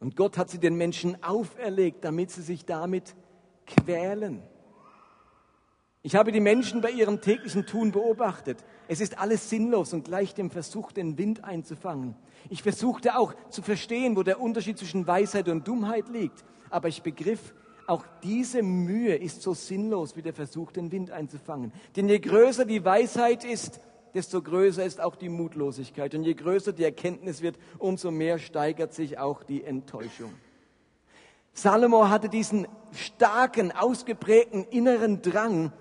Und 0.00 0.16
Gott 0.16 0.38
hat 0.38 0.50
sie 0.50 0.58
den 0.58 0.76
Menschen 0.76 1.22
auferlegt, 1.22 2.04
damit 2.04 2.30
sie 2.30 2.42
sich 2.42 2.64
damit 2.64 3.14
quälen. 3.66 4.42
Ich 6.02 6.16
habe 6.16 6.32
die 6.32 6.40
Menschen 6.40 6.80
bei 6.80 6.90
ihrem 6.90 7.20
täglichen 7.20 7.66
Tun 7.66 7.92
beobachtet. 7.92 8.64
Es 8.88 9.00
ist 9.00 9.18
alles 9.18 9.50
sinnlos 9.50 9.92
und 9.92 10.06
gleich 10.06 10.34
dem 10.34 10.50
Versuch, 10.50 10.92
den 10.92 11.18
Wind 11.18 11.44
einzufangen. 11.44 12.16
Ich 12.48 12.62
versuchte 12.62 13.18
auch 13.18 13.34
zu 13.50 13.60
verstehen, 13.60 14.16
wo 14.16 14.22
der 14.22 14.40
Unterschied 14.40 14.78
zwischen 14.78 15.06
Weisheit 15.06 15.48
und 15.48 15.68
Dummheit 15.68 16.08
liegt. 16.08 16.42
Aber 16.70 16.88
ich 16.88 17.02
begriff, 17.02 17.54
auch 17.90 18.04
diese 18.22 18.62
Mühe 18.62 19.16
ist 19.16 19.42
so 19.42 19.52
sinnlos 19.52 20.16
wie 20.16 20.22
der 20.22 20.32
Versuch, 20.32 20.70
den 20.72 20.92
Wind 20.92 21.10
einzufangen. 21.10 21.72
Denn 21.96 22.08
je 22.08 22.20
größer 22.20 22.64
die 22.64 22.84
Weisheit 22.84 23.44
ist, 23.44 23.80
desto 24.14 24.40
größer 24.40 24.84
ist 24.84 25.00
auch 25.00 25.16
die 25.16 25.28
Mutlosigkeit. 25.28 26.14
Und 26.14 26.22
je 26.22 26.34
größer 26.34 26.72
die 26.72 26.84
Erkenntnis 26.84 27.42
wird, 27.42 27.56
umso 27.78 28.10
mehr 28.10 28.38
steigert 28.38 28.94
sich 28.94 29.18
auch 29.18 29.42
die 29.42 29.64
Enttäuschung. 29.64 30.32
Salomo 31.52 32.08
hatte 32.08 32.28
diesen 32.28 32.68
starken, 32.92 33.72
ausgeprägten 33.72 34.64
inneren 34.64 35.20
Drang, 35.20 35.72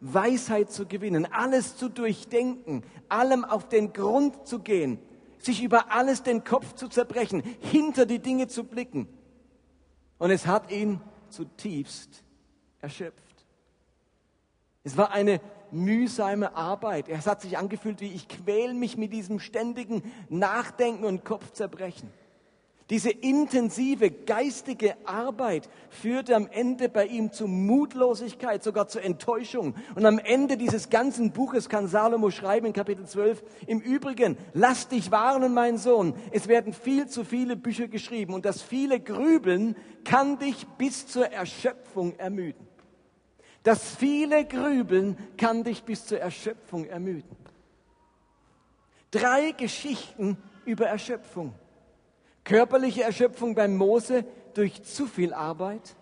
Weisheit 0.00 0.70
zu 0.70 0.86
gewinnen, 0.86 1.26
alles 1.30 1.76
zu 1.76 1.88
durchdenken, 1.88 2.82
allem 3.08 3.44
auf 3.44 3.68
den 3.68 3.92
Grund 3.92 4.46
zu 4.46 4.60
gehen, 4.60 4.98
sich 5.38 5.62
über 5.62 5.90
alles 5.90 6.22
den 6.22 6.44
Kopf 6.44 6.74
zu 6.74 6.88
zerbrechen, 6.88 7.42
hinter 7.60 8.06
die 8.06 8.18
Dinge 8.18 8.46
zu 8.48 8.64
blicken. 8.64 9.08
Und 10.18 10.30
es 10.30 10.46
hat 10.46 10.70
ihn 10.70 11.00
zutiefst 11.30 12.24
erschöpft. 12.80 13.46
Es 14.82 14.96
war 14.96 15.10
eine 15.12 15.40
mühsame 15.70 16.54
Arbeit. 16.54 17.08
Es 17.08 17.26
hat 17.26 17.42
sich 17.42 17.58
angefühlt 17.58 18.00
wie 18.00 18.12
ich 18.12 18.28
quäl 18.28 18.74
mich 18.74 18.96
mit 18.96 19.12
diesem 19.12 19.38
ständigen 19.38 20.02
Nachdenken 20.28 21.04
und 21.04 21.24
Kopfzerbrechen. 21.24 22.10
Diese 22.90 23.10
intensive 23.10 24.10
geistige 24.10 24.96
Arbeit 25.06 25.68
führte 25.90 26.34
am 26.34 26.48
Ende 26.48 26.88
bei 26.88 27.06
ihm 27.06 27.30
zu 27.30 27.46
Mutlosigkeit, 27.46 28.64
sogar 28.64 28.88
zu 28.88 28.98
Enttäuschung. 28.98 29.76
Und 29.94 30.04
am 30.04 30.18
Ende 30.18 30.56
dieses 30.56 30.90
ganzen 30.90 31.30
Buches 31.30 31.68
kann 31.68 31.86
Salomo 31.86 32.30
schreiben 32.30 32.66
in 32.66 32.72
Kapitel 32.72 33.06
12, 33.06 33.44
im 33.68 33.78
Übrigen, 33.78 34.36
lass 34.54 34.88
dich 34.88 35.12
warnen, 35.12 35.54
mein 35.54 35.78
Sohn, 35.78 36.14
es 36.32 36.48
werden 36.48 36.72
viel 36.72 37.06
zu 37.06 37.24
viele 37.24 37.54
Bücher 37.54 37.86
geschrieben 37.86 38.34
und 38.34 38.44
das 38.44 38.60
viele 38.60 38.98
Grübeln 38.98 39.76
kann 40.04 40.40
dich 40.40 40.66
bis 40.76 41.06
zur 41.06 41.30
Erschöpfung 41.30 42.18
ermüden. 42.18 42.66
Das 43.62 43.94
viele 43.94 44.44
Grübeln 44.46 45.16
kann 45.36 45.62
dich 45.62 45.84
bis 45.84 46.06
zur 46.06 46.18
Erschöpfung 46.18 46.86
ermüden. 46.86 47.36
Drei 49.12 49.52
Geschichten 49.52 50.36
über 50.64 50.86
Erschöpfung. 50.86 51.54
Körperliche 52.44 53.02
Erschöpfung 53.02 53.54
bei 53.54 53.68
Mose 53.68 54.24
durch 54.54 54.82
zu 54.82 55.06
viel 55.06 55.32
Arbeit, 55.32 55.96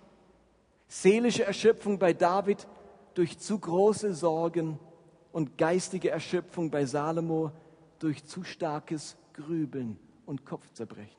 seelische 0.87 1.45
Erschöpfung 1.45 1.99
bei 1.99 2.13
David 2.13 2.67
durch 3.15 3.39
zu 3.39 3.59
große 3.59 4.15
Sorgen 4.15 4.79
und 5.33 5.59
geistige 5.59 6.11
Erschöpfung 6.11 6.71
bei 6.71 6.85
Salomo 6.85 7.53
durch 7.99 8.25
zu 8.25 8.45
starkes 8.45 9.17
Grübeln 9.33 9.99
und 10.25 10.45
Kopfzerbrechen. 10.45 11.19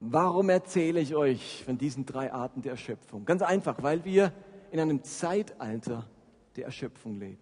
Warum 0.00 0.50
erzähle 0.50 1.00
ich 1.00 1.14
euch 1.14 1.64
von 1.64 1.78
diesen 1.78 2.04
drei 2.04 2.32
Arten 2.32 2.60
der 2.60 2.72
Erschöpfung? 2.72 3.24
Ganz 3.24 3.40
einfach, 3.40 3.82
weil 3.82 4.04
wir 4.04 4.32
in 4.70 4.78
einem 4.78 5.02
Zeitalter 5.02 6.06
der 6.56 6.66
Erschöpfung 6.66 7.18
leben. 7.18 7.40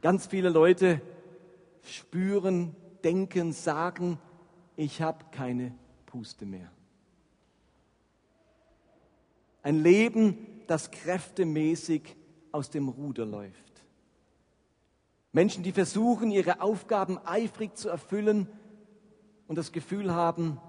Ganz 0.00 0.26
viele 0.26 0.48
Leute 0.48 1.00
spüren, 1.82 2.74
denken, 3.04 3.52
sagen, 3.52 4.18
ich 4.76 5.02
habe 5.02 5.24
keine 5.30 5.74
Puste 6.06 6.46
mehr. 6.46 6.70
Ein 9.62 9.82
Leben, 9.82 10.36
das 10.66 10.90
kräftemäßig 10.90 12.16
aus 12.50 12.70
dem 12.70 12.88
Ruder 12.88 13.24
läuft. 13.24 13.72
Menschen, 15.32 15.62
die 15.62 15.72
versuchen, 15.72 16.30
ihre 16.30 16.60
Aufgaben 16.60 17.18
eifrig 17.24 17.76
zu 17.76 17.88
erfüllen 17.88 18.48
und 19.48 19.56
das 19.56 19.72
Gefühl 19.72 20.12
haben, 20.12 20.60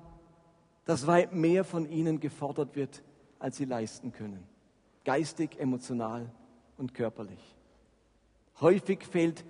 dass 0.86 1.08
weit 1.08 1.34
mehr 1.34 1.63
von 1.63 1.89
ihnen 1.89 2.20
gefordert 2.20 2.75
wird, 2.75 3.03
als 3.39 3.58
sie 3.58 3.65
leisten 3.65 4.12
können. 4.12 4.43
Geistig, 5.03 5.60
emotional 5.60 6.32
und 6.77 6.93
körperlich. 6.93 7.55
Häufig 8.62 9.03
fehlt 9.03 9.43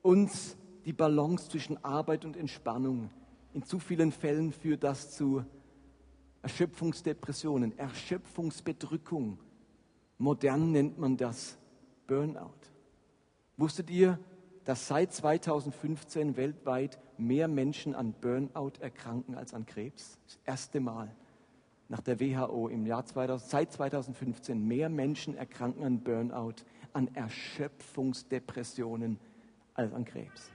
uns 0.00 0.56
die 0.84 0.92
Balance 0.92 1.48
zwischen 1.48 1.82
Arbeit 1.84 2.24
und 2.24 2.36
Entspannung. 2.36 3.10
In 3.52 3.64
zu 3.64 3.78
vielen 3.78 4.12
Fällen 4.12 4.52
führt 4.52 4.84
das 4.84 5.12
zu 5.12 5.44
Erschöpfungsdepressionen, 6.42 7.78
Erschöpfungsbedrückung. 7.78 9.38
Modern 10.18 10.72
nennt 10.72 10.98
man 10.98 11.16
das 11.16 11.56
Burnout. 12.06 12.50
Wusstet 13.56 13.90
ihr, 13.90 14.18
dass 14.64 14.88
seit 14.88 15.12
2015 15.12 16.36
weltweit 16.36 16.98
mehr 17.16 17.48
Menschen 17.48 17.94
an 17.94 18.12
Burnout 18.20 18.72
erkranken 18.80 19.36
als 19.36 19.54
an 19.54 19.64
Krebs? 19.66 20.18
Das 20.26 20.38
erste 20.44 20.80
Mal 20.80 21.14
nach 21.88 22.00
der 22.00 22.20
WHO 22.20 22.68
im 22.68 22.86
Jahr 22.86 23.04
2000, 23.04 23.50
seit 23.50 23.72
2015 23.72 24.66
mehr 24.66 24.88
Menschen 24.88 25.36
erkranken 25.36 25.84
an 25.84 26.00
Burnout, 26.00 26.54
an 26.92 27.14
Erschöpfungsdepressionen 27.14 29.18
als 29.74 29.92
an 29.92 30.04
Krebs. 30.04 30.50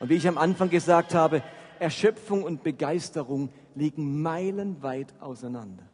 Und 0.00 0.08
wie 0.08 0.14
ich 0.14 0.28
am 0.28 0.38
Anfang 0.38 0.70
gesagt 0.70 1.14
habe, 1.14 1.42
Erschöpfung 1.78 2.42
und 2.42 2.62
Begeisterung 2.62 3.50
liegen 3.74 4.22
meilenweit 4.22 5.14
auseinander. 5.20 5.88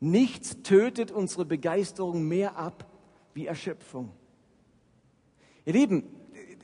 Nichts 0.00 0.62
tötet 0.62 1.10
unsere 1.10 1.44
Begeisterung 1.44 2.26
mehr 2.26 2.56
ab 2.56 2.86
wie 3.32 3.46
Erschöpfung. 3.46 4.10
Ihr 5.64 5.72
Lieben, 5.72 6.04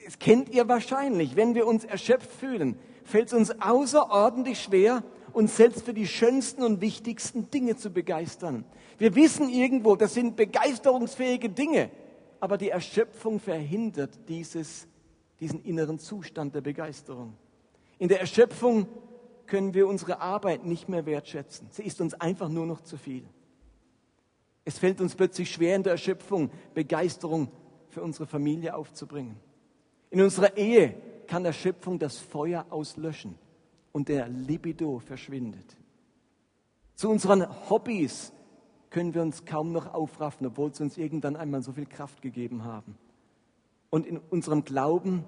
das 0.04 0.18
kennt 0.18 0.50
ihr 0.50 0.68
wahrscheinlich. 0.68 1.36
Wenn 1.36 1.54
wir 1.54 1.66
uns 1.66 1.84
erschöpft 1.84 2.30
fühlen, 2.30 2.76
fällt 3.04 3.28
es 3.28 3.32
uns 3.32 3.60
außerordentlich 3.60 4.60
schwer, 4.60 5.02
uns 5.32 5.56
selbst 5.56 5.84
für 5.84 5.94
die 5.94 6.06
schönsten 6.06 6.62
und 6.62 6.80
wichtigsten 6.80 7.50
Dinge 7.50 7.76
zu 7.76 7.90
begeistern. 7.90 8.64
Wir 8.98 9.14
wissen 9.14 9.48
irgendwo, 9.48 9.96
das 9.96 10.14
sind 10.14 10.36
begeisterungsfähige 10.36 11.48
Dinge, 11.48 11.90
aber 12.40 12.58
die 12.58 12.70
Erschöpfung 12.70 13.40
verhindert 13.40 14.10
dieses 14.28 14.86
diesen 15.40 15.62
inneren 15.64 15.98
Zustand 15.98 16.54
der 16.54 16.60
Begeisterung. 16.60 17.34
In 17.98 18.08
der 18.08 18.20
Erschöpfung 18.20 18.86
können 19.46 19.74
wir 19.74 19.88
unsere 19.88 20.20
Arbeit 20.20 20.64
nicht 20.64 20.88
mehr 20.88 21.06
wertschätzen. 21.06 21.68
Sie 21.70 21.82
ist 21.82 22.00
uns 22.00 22.14
einfach 22.14 22.48
nur 22.48 22.66
noch 22.66 22.80
zu 22.82 22.96
viel. 22.96 23.24
Es 24.64 24.78
fällt 24.78 25.00
uns 25.00 25.14
plötzlich 25.14 25.50
schwer 25.50 25.76
in 25.76 25.82
der 25.82 25.92
Erschöpfung, 25.92 26.50
Begeisterung 26.74 27.50
für 27.88 28.02
unsere 28.02 28.26
Familie 28.26 28.74
aufzubringen. 28.74 29.36
In 30.10 30.20
unserer 30.20 30.56
Ehe 30.56 30.94
kann 31.26 31.44
Erschöpfung 31.44 31.98
das 31.98 32.18
Feuer 32.18 32.66
auslöschen 32.70 33.36
und 33.92 34.08
der 34.08 34.28
Libido 34.28 34.98
verschwindet. 34.98 35.76
Zu 36.94 37.10
unseren 37.10 37.48
Hobbys 37.70 38.32
können 38.90 39.14
wir 39.14 39.22
uns 39.22 39.44
kaum 39.44 39.72
noch 39.72 39.92
aufraffen, 39.94 40.46
obwohl 40.46 40.74
sie 40.74 40.82
uns 40.82 40.98
irgendwann 40.98 41.36
einmal 41.36 41.62
so 41.62 41.72
viel 41.72 41.86
Kraft 41.86 42.20
gegeben 42.20 42.64
haben. 42.64 42.96
Und 43.90 44.06
in 44.06 44.18
unserem 44.18 44.64
Glauben 44.64 45.24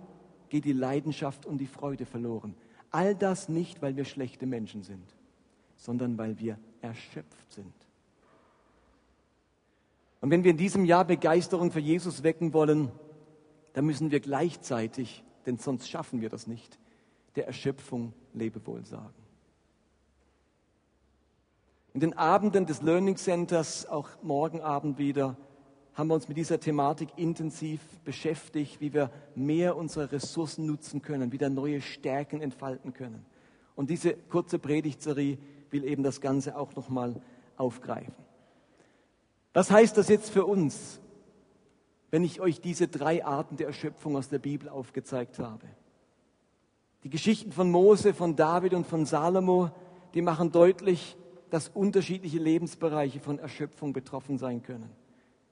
geht 0.49 0.65
die 0.65 0.73
Leidenschaft 0.73 1.47
und 1.47 1.59
die 1.59 1.67
Freude 1.67 2.07
verloren. 2.07 2.55
All 2.91 3.15
das 3.15 3.49
nicht, 3.49 3.83
weil 3.83 3.97
wir 3.97 4.05
schlechte 4.05 4.47
Menschen 4.47 4.83
sind, 4.83 5.17
sondern 5.77 6.17
weil 6.19 6.39
wir 6.39 6.59
erschöpft 6.81 7.53
sind. 7.53 7.75
Und 10.21 10.31
wenn 10.31 10.45
wir 10.45 10.53
in 10.53 10.57
diesem 10.57 10.85
Jahr 10.85 11.05
Begeisterung 11.05 11.73
für 11.73 11.81
Jesus 11.81 12.23
wecken 12.23 12.53
wollen, 12.53 12.93
dann 13.73 13.85
müssen 13.85 14.11
wir 14.11 14.21
gleichzeitig, 14.21 15.25
denn 15.47 15.59
sonst 15.59 15.89
schaffen 15.89 16.21
wir 16.21 16.29
das 16.29 16.47
nicht, 16.47 16.79
der 17.35 17.47
Erschöpfung 17.47 18.13
Lebewohl 18.33 18.85
sagen. 18.85 19.15
In 21.95 22.01
den 22.01 22.17
Abenden 22.17 22.67
des 22.67 22.83
Learning 22.83 23.17
Centers, 23.17 23.87
auch 23.87 24.09
morgen 24.23 24.61
Abend 24.61 24.99
wieder, 24.99 25.37
haben 25.95 26.09
wir 26.09 26.15
uns 26.15 26.29
mit 26.29 26.37
dieser 26.37 26.59
Thematik 26.59 27.11
intensiv 27.17 27.81
beschäftigt, 28.05 28.81
wie 28.81 28.95
wir 28.95 29.11
mehr 29.35 29.77
unsere 29.77 30.11
Ressourcen 30.11 30.67
nutzen 30.67 31.03
können, 31.03 31.33
wieder 31.33 31.51
neue 31.51 31.81
Stärken 31.83 32.41
entfalten 32.41 32.95
können. 32.95 33.27
Und 33.75 33.91
diese 33.91 34.15
kurze 34.15 34.59
Predigtserie 34.59 35.39
will 35.71 35.85
eben 35.85 36.03
das 36.03 36.21
Ganze 36.21 36.57
auch 36.57 36.75
nochmal 36.77 37.21
aufgreifen. 37.57 38.15
Was 39.53 39.71
heißt 39.71 39.97
das 39.99 40.09
jetzt 40.09 40.31
für 40.31 40.47
uns, 40.47 41.01
wenn 42.11 42.25
ich 42.25 42.41
euch 42.41 42.61
diese 42.61 42.89
drei 42.89 43.25
Arten 43.25 43.57
der 43.57 43.67
Erschöpfung 43.67 44.17
aus 44.17 44.29
der 44.29 44.39
Bibel 44.39 44.69
aufgezeigt 44.69 45.39
habe? 45.39 45.67
Die 47.05 47.11
Geschichten 47.11 47.53
von 47.53 47.71
Mose, 47.71 48.15
von 48.15 48.37
David 48.37 48.75
und 48.75 48.87
von 48.87 49.05
Salomo, 49.05 49.71
die 50.15 50.23
machen 50.23 50.53
deutlich, 50.53 51.17
dass 51.51 51.69
unterschiedliche 51.69 52.39
Lebensbereiche 52.39 53.21
von 53.21 53.39
Erschöpfung 53.39 53.93
betroffen 53.93 54.39
sein 54.39 54.63
können. 54.63 54.89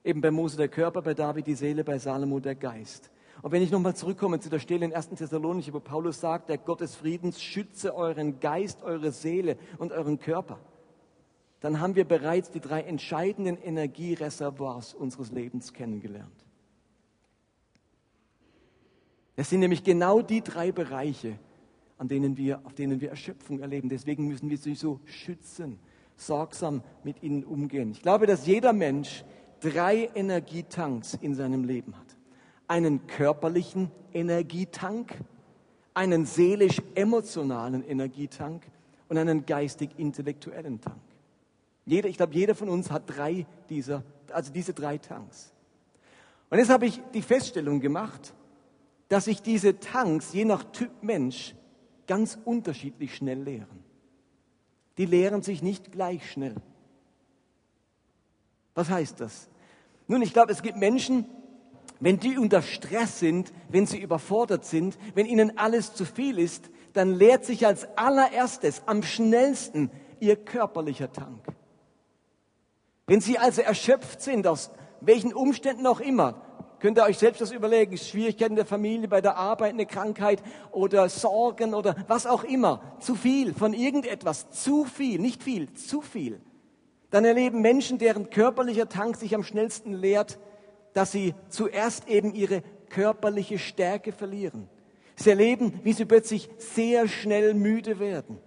Eben 0.03 0.21
bei 0.21 0.31
Mose 0.31 0.57
der 0.57 0.67
Körper, 0.67 1.01
bei 1.01 1.13
David 1.13 1.47
die 1.47 1.55
Seele, 1.55 1.83
bei 1.83 1.97
Salomo 1.99 2.39
der 2.39 2.55
Geist. 2.55 3.11
Und 3.41 3.51
wenn 3.51 3.61
ich 3.61 3.71
nochmal 3.71 3.95
zurückkomme 3.95 4.39
zu 4.39 4.49
der 4.49 4.59
Stelle 4.59 4.85
in 4.85 4.93
1. 4.93 5.09
Thessalonicher, 5.09 5.73
wo 5.73 5.79
Paulus 5.79 6.19
sagt, 6.19 6.49
der 6.49 6.57
Gott 6.57 6.81
des 6.81 6.95
Friedens 6.95 7.41
schütze 7.41 7.95
euren 7.95 8.39
Geist, 8.39 8.83
eure 8.83 9.11
Seele 9.11 9.57
und 9.77 9.91
euren 9.91 10.19
Körper, 10.19 10.59
dann 11.59 11.79
haben 11.79 11.95
wir 11.95 12.05
bereits 12.05 12.51
die 12.51 12.59
drei 12.59 12.81
entscheidenden 12.81 13.57
Energiereservoirs 13.57 14.93
unseres 14.93 15.31
Lebens 15.31 15.73
kennengelernt. 15.73 16.45
Es 19.35 19.49
sind 19.49 19.61
nämlich 19.61 19.83
genau 19.83 20.21
die 20.21 20.41
drei 20.41 20.71
Bereiche, 20.71 21.39
an 21.97 22.07
denen 22.07 22.37
wir, 22.37 22.61
auf 22.65 22.73
denen 22.73 22.99
wir 22.99 23.09
Erschöpfung 23.09 23.59
erleben. 23.59 23.89
Deswegen 23.89 24.27
müssen 24.27 24.49
wir 24.49 24.57
sie 24.57 24.75
so 24.75 24.99
schützen, 25.05 25.79
sorgsam 26.15 26.83
mit 27.03 27.23
ihnen 27.23 27.43
umgehen. 27.43 27.91
Ich 27.91 28.01
glaube, 28.01 28.27
dass 28.27 28.45
jeder 28.45 28.73
Mensch 28.73 29.23
drei 29.61 30.09
Energietanks 30.13 31.13
in 31.21 31.35
seinem 31.35 31.63
Leben 31.63 31.95
hat. 31.95 32.17
Einen 32.67 33.07
körperlichen 33.07 33.91
Energietank, 34.13 35.13
einen 35.93 36.25
seelisch-emotionalen 36.25 37.83
Energietank 37.83 38.63
und 39.07 39.17
einen 39.17 39.45
geistig-intellektuellen 39.45 40.81
Tank. 40.81 41.01
Jeder, 41.85 42.09
ich 42.09 42.17
glaube, 42.17 42.33
jeder 42.33 42.55
von 42.55 42.69
uns 42.69 42.91
hat 42.91 43.03
drei 43.05 43.45
dieser, 43.69 44.03
also 44.31 44.51
diese 44.51 44.73
drei 44.73 44.97
Tanks. 44.97 45.53
Und 46.49 46.57
jetzt 46.57 46.69
habe 46.69 46.85
ich 46.85 47.01
die 47.13 47.21
Feststellung 47.21 47.79
gemacht, 47.79 48.33
dass 49.09 49.25
sich 49.25 49.41
diese 49.41 49.79
Tanks 49.79 50.33
je 50.33 50.45
nach 50.45 50.63
Typ 50.71 50.91
Mensch 51.01 51.55
ganz 52.07 52.37
unterschiedlich 52.45 53.15
schnell 53.15 53.41
leeren. 53.41 53.83
Die 54.97 55.05
leeren 55.05 55.41
sich 55.41 55.61
nicht 55.61 55.91
gleich 55.91 56.31
schnell. 56.31 56.55
Was 58.73 58.89
heißt 58.89 59.19
das? 59.19 59.49
Nun, 60.07 60.21
ich 60.21 60.33
glaube, 60.33 60.51
es 60.51 60.61
gibt 60.61 60.77
Menschen, 60.77 61.25
wenn 61.99 62.19
die 62.19 62.37
unter 62.37 62.61
Stress 62.61 63.19
sind, 63.19 63.53
wenn 63.69 63.85
sie 63.85 63.99
überfordert 63.99 64.65
sind, 64.65 64.97
wenn 65.13 65.25
ihnen 65.25 65.57
alles 65.57 65.93
zu 65.93 66.05
viel 66.05 66.39
ist, 66.39 66.69
dann 66.93 67.13
leert 67.13 67.45
sich 67.45 67.65
als 67.65 67.87
allererstes 67.97 68.81
am 68.87 69.03
schnellsten 69.03 69.91
ihr 70.19 70.35
körperlicher 70.35 71.11
Tank. 71.11 71.45
Wenn 73.07 73.21
Sie 73.21 73.37
also 73.37 73.61
erschöpft 73.61 74.21
sind, 74.21 74.47
aus 74.47 74.71
welchen 75.01 75.33
Umständen 75.33 75.85
auch 75.85 75.99
immer, 75.99 76.41
könnt 76.79 76.97
ihr 76.97 77.03
euch 77.03 77.17
selbst 77.17 77.41
das 77.41 77.51
überlegen, 77.51 77.97
Schwierigkeiten 77.97 78.55
der 78.55 78.65
Familie, 78.65 79.07
bei 79.07 79.21
der 79.21 79.37
Arbeit, 79.37 79.73
eine 79.73 79.85
Krankheit 79.85 80.41
oder 80.71 81.09
Sorgen 81.09 81.73
oder 81.73 81.95
was 82.07 82.25
auch 82.25 82.43
immer, 82.43 82.95
zu 82.99 83.15
viel 83.15 83.53
von 83.53 83.73
irgendetwas, 83.73 84.49
zu 84.51 84.85
viel, 84.85 85.19
nicht 85.19 85.43
viel, 85.43 85.73
zu 85.73 86.01
viel. 86.01 86.41
Dann 87.11 87.25
erleben 87.25 87.61
Menschen, 87.61 87.97
deren 87.97 88.29
körperlicher 88.29 88.89
Tank 88.89 89.17
sich 89.17 89.35
am 89.35 89.43
schnellsten 89.43 89.93
leert, 89.93 90.39
dass 90.93 91.11
sie 91.11 91.35
zuerst 91.49 92.07
eben 92.09 92.33
ihre 92.33 92.63
körperliche 92.89 93.59
Stärke 93.59 94.11
verlieren. 94.11 94.67
Sie 95.15 95.29
erleben, 95.29 95.79
wie 95.83 95.93
sie 95.93 96.05
plötzlich 96.05 96.49
sehr 96.57 97.07
schnell 97.07 97.53
müde 97.53 97.99
werden, 97.99 98.39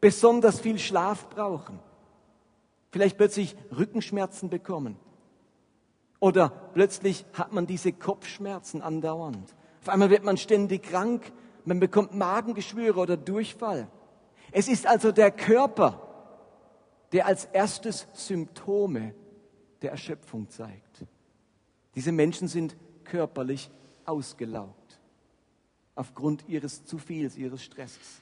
besonders 0.00 0.60
viel 0.60 0.78
Schlaf 0.78 1.28
brauchen 1.30 1.80
vielleicht 2.92 3.16
plötzlich 3.16 3.56
Rückenschmerzen 3.76 4.50
bekommen. 4.50 4.96
Oder 6.20 6.50
plötzlich 6.74 7.24
hat 7.32 7.52
man 7.52 7.66
diese 7.66 7.92
Kopfschmerzen 7.92 8.82
andauernd. 8.82 9.56
Auf 9.80 9.88
einmal 9.88 10.10
wird 10.10 10.22
man 10.22 10.36
ständig 10.36 10.84
krank, 10.84 11.32
man 11.64 11.80
bekommt 11.80 12.14
Magengeschwüre 12.14 13.00
oder 13.00 13.16
Durchfall. 13.16 13.88
Es 14.52 14.68
ist 14.68 14.86
also 14.86 15.10
der 15.10 15.30
Körper, 15.30 16.11
der 17.12 17.26
als 17.26 17.44
erstes 17.46 18.06
Symptome 18.14 19.14
der 19.82 19.90
Erschöpfung 19.90 20.48
zeigt. 20.48 21.04
Diese 21.94 22.12
Menschen 22.12 22.48
sind 22.48 22.76
körperlich 23.04 23.70
ausgelaugt 24.04 25.00
aufgrund 25.94 26.48
ihres 26.48 26.84
zu 26.84 26.98
viels, 26.98 27.36
ihres 27.36 27.62
Stresses. 27.62 28.20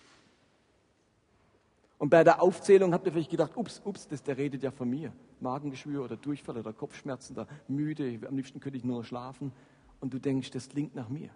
Und 1.99 2.09
bei 2.09 2.25
der 2.25 2.43
Aufzählung 2.43 2.95
habt 2.95 3.07
ihr 3.07 3.13
vielleicht 3.13 3.31
gedacht, 3.31 3.57
ups, 3.57 3.81
ups, 3.85 4.09
das, 4.09 4.23
der 4.23 4.37
redet 4.37 4.63
ja 4.63 4.71
von 4.71 4.89
mir. 4.89 5.13
Magengeschwür 5.41 6.05
oder 6.05 6.17
Durchfall 6.17 6.57
oder 6.57 6.73
Kopfschmerzen 6.73 7.35
oder 7.35 7.47
müde, 7.69 8.21
am 8.27 8.37
liebsten 8.37 8.59
könnte 8.59 8.79
ich 8.79 8.85
nur 8.85 8.99
noch 8.99 9.05
schlafen. 9.05 9.53
Und 10.01 10.13
du 10.15 10.19
denkst, 10.19 10.51
das 10.51 10.69
klingt 10.69 10.95
nach 10.95 11.09
mir. 11.09 11.31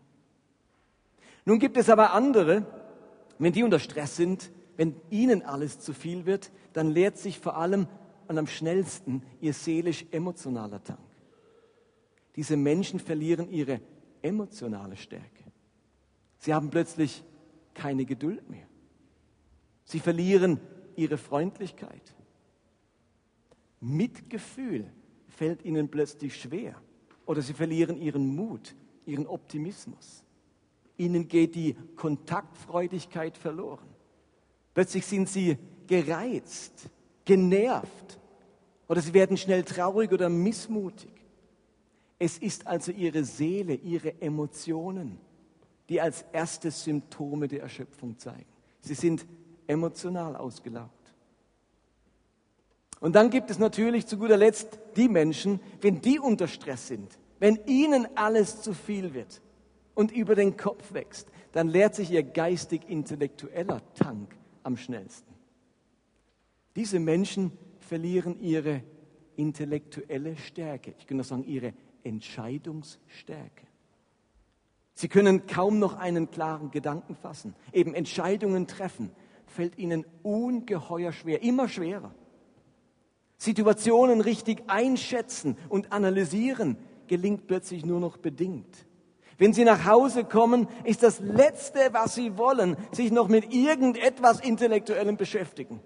Nun 1.44 1.58
gibt 1.58 1.76
es 1.76 1.90
aber 1.90 2.14
andere, 2.14 2.66
wenn 3.38 3.52
die 3.52 3.62
unter 3.62 3.78
Stress 3.78 4.16
sind, 4.16 4.50
wenn 4.76 4.94
ihnen 5.10 5.42
alles 5.42 5.78
zu 5.78 5.92
viel 5.92 6.26
wird, 6.26 6.50
dann 6.72 6.90
leert 6.90 7.16
sich 7.16 7.38
vor 7.38 7.56
allem 7.56 7.86
und 8.28 8.38
am 8.38 8.46
schnellsten 8.46 9.22
ihr 9.40 9.52
seelisch-emotionaler 9.52 10.82
Tank. 10.82 10.98
Diese 12.36 12.56
Menschen 12.56 12.98
verlieren 12.98 13.48
ihre 13.48 13.80
emotionale 14.22 14.96
Stärke. 14.96 15.44
Sie 16.38 16.52
haben 16.52 16.70
plötzlich 16.70 17.22
keine 17.74 18.04
Geduld 18.04 18.48
mehr. 18.48 18.66
Sie 19.84 20.00
verlieren 20.00 20.60
ihre 20.96 21.18
Freundlichkeit. 21.18 22.14
Mitgefühl 23.80 24.90
fällt 25.28 25.64
ihnen 25.64 25.90
plötzlich 25.90 26.40
schwer. 26.40 26.80
Oder 27.26 27.42
sie 27.42 27.54
verlieren 27.54 27.96
ihren 27.96 28.34
Mut, 28.34 28.74
ihren 29.06 29.26
Optimismus. 29.26 30.24
Ihnen 30.96 31.28
geht 31.28 31.54
die 31.54 31.74
Kontaktfreudigkeit 31.96 33.36
verloren. 33.36 33.93
Plötzlich 34.74 35.06
sind 35.06 35.28
sie 35.28 35.56
gereizt, 35.86 36.90
genervt 37.24 38.18
oder 38.88 39.00
sie 39.00 39.14
werden 39.14 39.36
schnell 39.36 39.62
traurig 39.62 40.12
oder 40.12 40.28
missmutig. 40.28 41.12
Es 42.18 42.38
ist 42.38 42.66
also 42.66 42.92
ihre 42.92 43.24
Seele, 43.24 43.74
ihre 43.74 44.20
Emotionen, 44.20 45.18
die 45.88 46.00
als 46.00 46.24
erste 46.32 46.70
Symptome 46.70 47.48
der 47.48 47.62
Erschöpfung 47.62 48.18
zeigen. 48.18 48.46
Sie 48.80 48.94
sind 48.94 49.24
emotional 49.66 50.36
ausgelaugt. 50.36 50.90
Und 53.00 53.14
dann 53.14 53.30
gibt 53.30 53.50
es 53.50 53.58
natürlich 53.58 54.06
zu 54.06 54.16
guter 54.18 54.36
Letzt 54.36 54.78
die 54.96 55.08
Menschen, 55.08 55.60
wenn 55.80 56.00
die 56.00 56.18
unter 56.18 56.48
Stress 56.48 56.88
sind, 56.88 57.18
wenn 57.38 57.58
ihnen 57.66 58.08
alles 58.14 58.62
zu 58.62 58.72
viel 58.72 59.12
wird 59.14 59.42
und 59.94 60.10
über 60.10 60.34
den 60.34 60.56
Kopf 60.56 60.92
wächst, 60.94 61.28
dann 61.52 61.68
leert 61.68 61.94
sich 61.94 62.10
ihr 62.10 62.22
geistig-intellektueller 62.22 63.82
Tank 63.94 64.34
am 64.64 64.76
schnellsten. 64.76 65.32
Diese 66.74 66.98
Menschen 66.98 67.52
verlieren 67.78 68.40
ihre 68.40 68.82
intellektuelle 69.36 70.36
Stärke, 70.36 70.94
ich 70.98 71.06
könnte 71.06 71.24
sagen 71.24 71.44
ihre 71.44 71.72
Entscheidungsstärke. 72.02 73.66
Sie 74.94 75.08
können 75.08 75.46
kaum 75.46 75.78
noch 75.78 75.94
einen 75.94 76.30
klaren 76.30 76.70
Gedanken 76.70 77.16
fassen, 77.16 77.54
eben 77.72 77.94
Entscheidungen 77.94 78.66
treffen, 78.66 79.10
fällt 79.46 79.76
ihnen 79.78 80.04
ungeheuer 80.22 81.12
schwer, 81.12 81.42
immer 81.42 81.68
schwerer. 81.68 82.14
Situationen 83.36 84.20
richtig 84.20 84.62
einschätzen 84.68 85.56
und 85.68 85.92
analysieren 85.92 86.76
gelingt 87.08 87.46
plötzlich 87.46 87.84
nur 87.84 88.00
noch 88.00 88.16
bedingt. 88.16 88.86
Wenn 89.38 89.52
sie 89.52 89.64
nach 89.64 89.84
Hause 89.84 90.24
kommen, 90.24 90.68
ist 90.84 91.02
das 91.02 91.20
Letzte, 91.20 91.80
was 91.92 92.14
sie 92.14 92.36
wollen, 92.38 92.76
sich 92.92 93.10
noch 93.10 93.28
mit 93.28 93.52
irgendetwas 93.52 94.40
Intellektuellem 94.40 95.16
beschäftigen. 95.16 95.80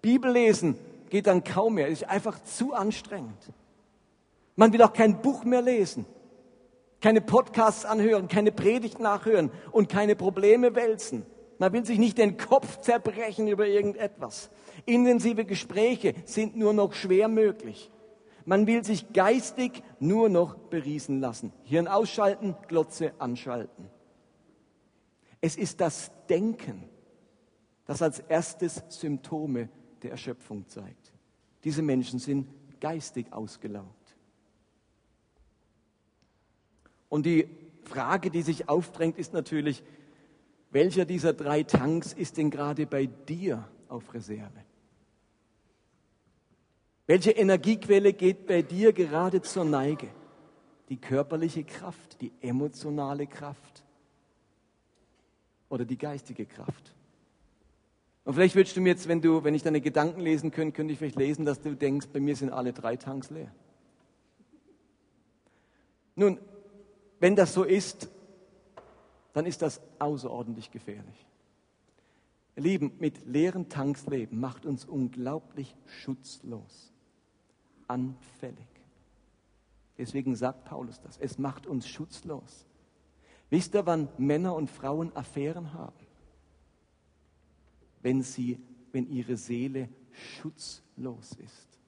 Bibel 0.00 0.32
lesen 0.32 0.78
geht 1.10 1.26
dann 1.26 1.44
kaum 1.44 1.74
mehr, 1.74 1.88
ist 1.88 2.08
einfach 2.08 2.42
zu 2.42 2.72
anstrengend. 2.72 3.52
Man 4.56 4.72
will 4.72 4.82
auch 4.82 4.92
kein 4.92 5.22
Buch 5.22 5.44
mehr 5.44 5.62
lesen, 5.62 6.06
keine 7.00 7.20
Podcasts 7.20 7.84
anhören, 7.84 8.28
keine 8.28 8.52
Predigt 8.52 8.98
nachhören 8.98 9.50
und 9.72 9.88
keine 9.88 10.16
Probleme 10.16 10.74
wälzen. 10.74 11.26
Man 11.58 11.72
will 11.72 11.84
sich 11.84 11.98
nicht 11.98 12.18
den 12.18 12.38
Kopf 12.38 12.80
zerbrechen 12.80 13.46
über 13.46 13.68
irgendetwas. 13.68 14.50
Intensive 14.84 15.44
Gespräche 15.44 16.14
sind 16.24 16.56
nur 16.56 16.72
noch 16.72 16.92
schwer 16.92 17.28
möglich. 17.28 17.91
Man 18.44 18.66
will 18.66 18.84
sich 18.84 19.12
geistig 19.12 19.82
nur 20.00 20.28
noch 20.28 20.56
beriesen 20.56 21.20
lassen. 21.20 21.52
Hirn 21.64 21.88
ausschalten, 21.88 22.56
Glotze 22.68 23.12
anschalten. 23.18 23.88
Es 25.40 25.56
ist 25.56 25.80
das 25.80 26.10
Denken, 26.28 26.88
das 27.84 28.02
als 28.02 28.20
erstes 28.20 28.82
Symptome 28.88 29.68
der 30.02 30.12
Erschöpfung 30.12 30.66
zeigt. 30.68 31.12
Diese 31.64 31.82
Menschen 31.82 32.18
sind 32.18 32.48
geistig 32.80 33.32
ausgelaugt. 33.32 34.16
Und 37.08 37.26
die 37.26 37.48
Frage, 37.84 38.30
die 38.30 38.42
sich 38.42 38.68
aufdrängt, 38.68 39.18
ist 39.18 39.32
natürlich, 39.32 39.82
welcher 40.70 41.04
dieser 41.04 41.34
drei 41.34 41.62
Tanks 41.62 42.12
ist 42.12 42.38
denn 42.38 42.50
gerade 42.50 42.86
bei 42.86 43.06
dir 43.06 43.68
auf 43.88 44.14
Reserve? 44.14 44.64
Welche 47.06 47.32
Energiequelle 47.32 48.12
geht 48.12 48.46
bei 48.46 48.62
dir 48.62 48.92
gerade 48.92 49.42
zur 49.42 49.64
Neige? 49.64 50.08
Die 50.88 50.96
körperliche 50.96 51.64
Kraft, 51.64 52.20
die 52.20 52.32
emotionale 52.40 53.26
Kraft 53.26 53.84
oder 55.68 55.84
die 55.84 55.98
geistige 55.98 56.46
Kraft? 56.46 56.94
Und 58.24 58.34
vielleicht 58.34 58.54
würdest 58.54 58.76
du 58.76 58.80
mir 58.80 58.90
jetzt, 58.90 59.08
wenn 59.08 59.20
du, 59.20 59.42
wenn 59.42 59.54
ich 59.54 59.62
deine 59.62 59.80
Gedanken 59.80 60.20
lesen 60.20 60.52
könnte, 60.52 60.76
könnte 60.76 60.92
ich 60.92 60.98
vielleicht 60.98 61.16
lesen, 61.16 61.44
dass 61.44 61.60
du 61.60 61.74
denkst, 61.74 62.08
bei 62.12 62.20
mir 62.20 62.36
sind 62.36 62.50
alle 62.50 62.72
drei 62.72 62.96
Tanks 62.96 63.30
leer. 63.30 63.52
Nun, 66.14 66.38
wenn 67.18 67.34
das 67.34 67.52
so 67.54 67.64
ist, 67.64 68.08
dann 69.32 69.46
ist 69.46 69.62
das 69.62 69.80
außerordentlich 69.98 70.70
gefährlich. 70.70 71.26
Lieben, 72.54 72.92
mit 72.98 73.26
leeren 73.26 73.68
Tanks 73.68 74.06
leben 74.06 74.38
macht 74.38 74.66
uns 74.66 74.84
unglaublich 74.84 75.74
schutzlos, 75.86 76.91
anfällig. 77.92 78.66
Deswegen 79.98 80.34
sagt 80.34 80.64
Paulus 80.64 81.00
das. 81.00 81.18
Es 81.18 81.38
macht 81.38 81.66
uns 81.66 81.86
schutzlos. 81.86 82.66
Wisst 83.50 83.74
ihr, 83.74 83.84
wann 83.84 84.08
Männer 84.16 84.54
und 84.54 84.70
Frauen 84.70 85.14
Affären 85.14 85.74
haben? 85.74 86.06
Wenn 88.00 88.22
sie, 88.22 88.58
wenn 88.90 89.08
ihre 89.08 89.36
Seele 89.36 89.88
schutzlos 90.12 91.32
ist, 91.34 91.78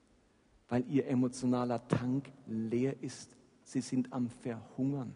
weil 0.69 0.85
ihr 0.89 1.07
emotionaler 1.07 1.87
Tank 1.89 2.31
leer 2.47 3.03
ist. 3.03 3.37
Sie 3.65 3.81
sind 3.81 4.13
am 4.13 4.29
Verhungern. 4.29 5.15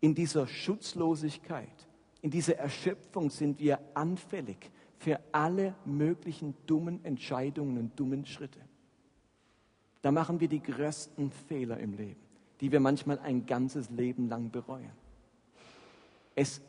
In 0.00 0.14
dieser 0.14 0.46
Schutzlosigkeit 0.46 1.88
in 2.20 2.30
dieser 2.30 2.56
Erschöpfung 2.56 3.30
sind 3.30 3.60
wir 3.60 3.78
anfällig 3.94 4.70
für 4.96 5.20
alle 5.32 5.74
möglichen 5.84 6.54
dummen 6.66 7.04
Entscheidungen 7.04 7.78
und 7.78 7.98
dummen 7.98 8.26
Schritte. 8.26 8.60
Da 10.02 10.12
machen 10.12 10.40
wir 10.40 10.48
die 10.48 10.62
größten 10.62 11.30
Fehler 11.30 11.78
im 11.78 11.96
Leben, 11.96 12.20
die 12.60 12.70
wir 12.70 12.80
manchmal 12.80 13.18
ein 13.18 13.46
ganzes 13.46 13.90
Leben 13.90 14.28
lang 14.28 14.50
bereuen. 14.50 14.92
Es, 16.34 16.60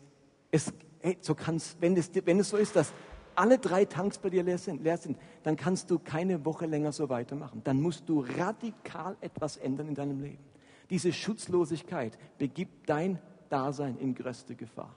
es, 0.52 0.74
hey, 1.00 1.18
so 1.22 1.36
kann's, 1.36 1.78
wenn, 1.80 1.96
es, 1.96 2.10
wenn 2.26 2.40
es 2.40 2.50
so 2.50 2.58
ist, 2.58 2.76
dass 2.76 2.92
alle 3.36 3.58
drei 3.58 3.86
Tanks 3.86 4.18
bei 4.18 4.30
dir 4.30 4.44
leer 4.44 4.58
sind, 4.58 4.84
leer 4.84 4.98
sind, 4.98 5.18
dann 5.44 5.56
kannst 5.56 5.90
du 5.92 6.00
keine 6.00 6.44
Woche 6.44 6.66
länger 6.66 6.92
so 6.92 7.08
weitermachen. 7.10 7.62
Dann 7.64 7.82
musst 7.82 8.10
du 8.10 8.26
radikal 8.38 9.16
etwas 9.22 9.58
ändern 9.58 9.88
in 9.88 9.96
deinem 9.96 10.22
Leben. 10.22 10.44
Diese 10.90 11.14
Schutzlosigkeit 11.14 12.18
begibt 12.38 12.90
dein 12.90 13.20
Dasein 13.50 13.98
in 13.98 14.16
größte 14.16 14.56
Gefahr. 14.56 14.96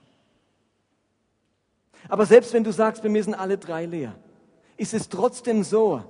Aber 2.09 2.25
selbst 2.25 2.53
wenn 2.53 2.63
du 2.63 2.71
sagst, 2.71 3.03
mir 3.03 3.23
sind 3.23 3.35
alle 3.35 3.57
drei 3.57 3.85
leer, 3.85 4.15
ist 4.75 4.93
es 4.93 5.07
trotzdem 5.07 5.63
so, 5.63 6.03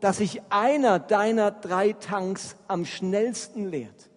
dass 0.00 0.18
sich 0.18 0.42
einer 0.50 0.98
deiner 0.98 1.50
drei 1.50 1.92
Tanks 1.92 2.56
am 2.68 2.84
schnellsten 2.84 3.66
leert. 3.66 4.10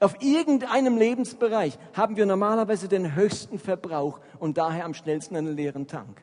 Auf 0.00 0.22
irgendeinem 0.22 0.96
Lebensbereich 0.96 1.78
haben 1.92 2.16
wir 2.16 2.24
normalerweise 2.24 2.88
den 2.88 3.14
höchsten 3.14 3.58
Verbrauch 3.58 4.18
und 4.38 4.56
daher 4.56 4.86
am 4.86 4.94
schnellsten 4.94 5.36
einen 5.36 5.54
leeren 5.54 5.86
Tank. 5.86 6.22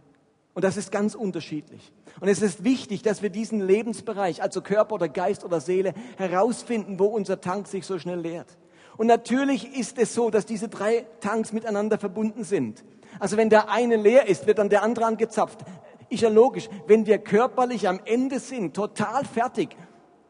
Und 0.56 0.64
das 0.64 0.76
ist 0.76 0.92
ganz 0.92 1.14
unterschiedlich. 1.14 1.94
Und 2.20 2.28
es 2.28 2.42
ist 2.42 2.64
wichtig, 2.64 3.04
dass 3.04 3.22
wir 3.22 3.30
diesen 3.30 3.62
Lebensbereich, 3.62 4.42
also 4.42 4.62
Körper 4.62 4.96
oder 4.96 5.08
Geist 5.08 5.46
oder 5.46 5.62
Seele, 5.62 5.94
herausfinden, 6.18 6.98
wo 6.98 7.06
unser 7.06 7.40
Tank 7.40 7.68
sich 7.68 7.86
so 7.86 8.00
schnell 8.00 8.20
leert. 8.20 8.58
Und 8.98 9.06
natürlich 9.06 9.78
ist 9.78 10.00
es 10.00 10.16
so, 10.16 10.32
dass 10.32 10.48
diese 10.48 10.70
drei 10.70 11.06
Tanks 11.20 11.54
miteinander 11.54 12.00
verbunden 12.00 12.44
sind. 12.44 12.84
Also 13.20 13.38
wenn 13.38 13.52
der 13.52 13.70
eine 13.70 13.96
leer 13.96 14.28
ist, 14.28 14.48
wird 14.48 14.58
dann 14.58 14.70
der 14.70 14.82
andere 14.82 15.06
angezapft. 15.06 15.60
Ist 16.10 16.22
ja 16.22 16.30
logisch. 16.30 16.70
Wenn 16.88 17.06
wir 17.06 17.18
körperlich 17.18 17.88
am 17.88 18.00
Ende 18.06 18.40
sind, 18.40 18.76
total 18.76 19.26
fertig, 19.26 19.76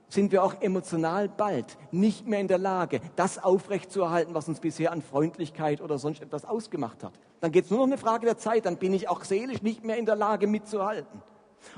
sind 0.09 0.31
wir 0.31 0.43
auch 0.43 0.61
emotional 0.61 1.27
bald 1.27 1.77
nicht 1.91 2.27
mehr 2.27 2.39
in 2.39 2.47
der 2.47 2.57
Lage, 2.57 3.01
das 3.15 3.43
aufrechtzuerhalten, 3.43 4.33
was 4.33 4.47
uns 4.47 4.59
bisher 4.59 4.91
an 4.91 5.01
Freundlichkeit 5.01 5.81
oder 5.81 5.97
sonst 5.97 6.21
etwas 6.21 6.45
ausgemacht 6.45 7.03
hat. 7.03 7.11
Dann 7.41 7.51
geht 7.51 7.65
es 7.65 7.71
nur 7.71 7.79
noch 7.79 7.87
eine 7.87 7.97
Frage 7.97 8.25
der 8.25 8.37
Zeit, 8.37 8.65
dann 8.65 8.77
bin 8.77 8.93
ich 8.93 9.09
auch 9.09 9.23
seelisch 9.25 9.61
nicht 9.61 9.83
mehr 9.83 9.97
in 9.97 10.05
der 10.05 10.15
Lage 10.15 10.47
mitzuhalten. 10.47 11.21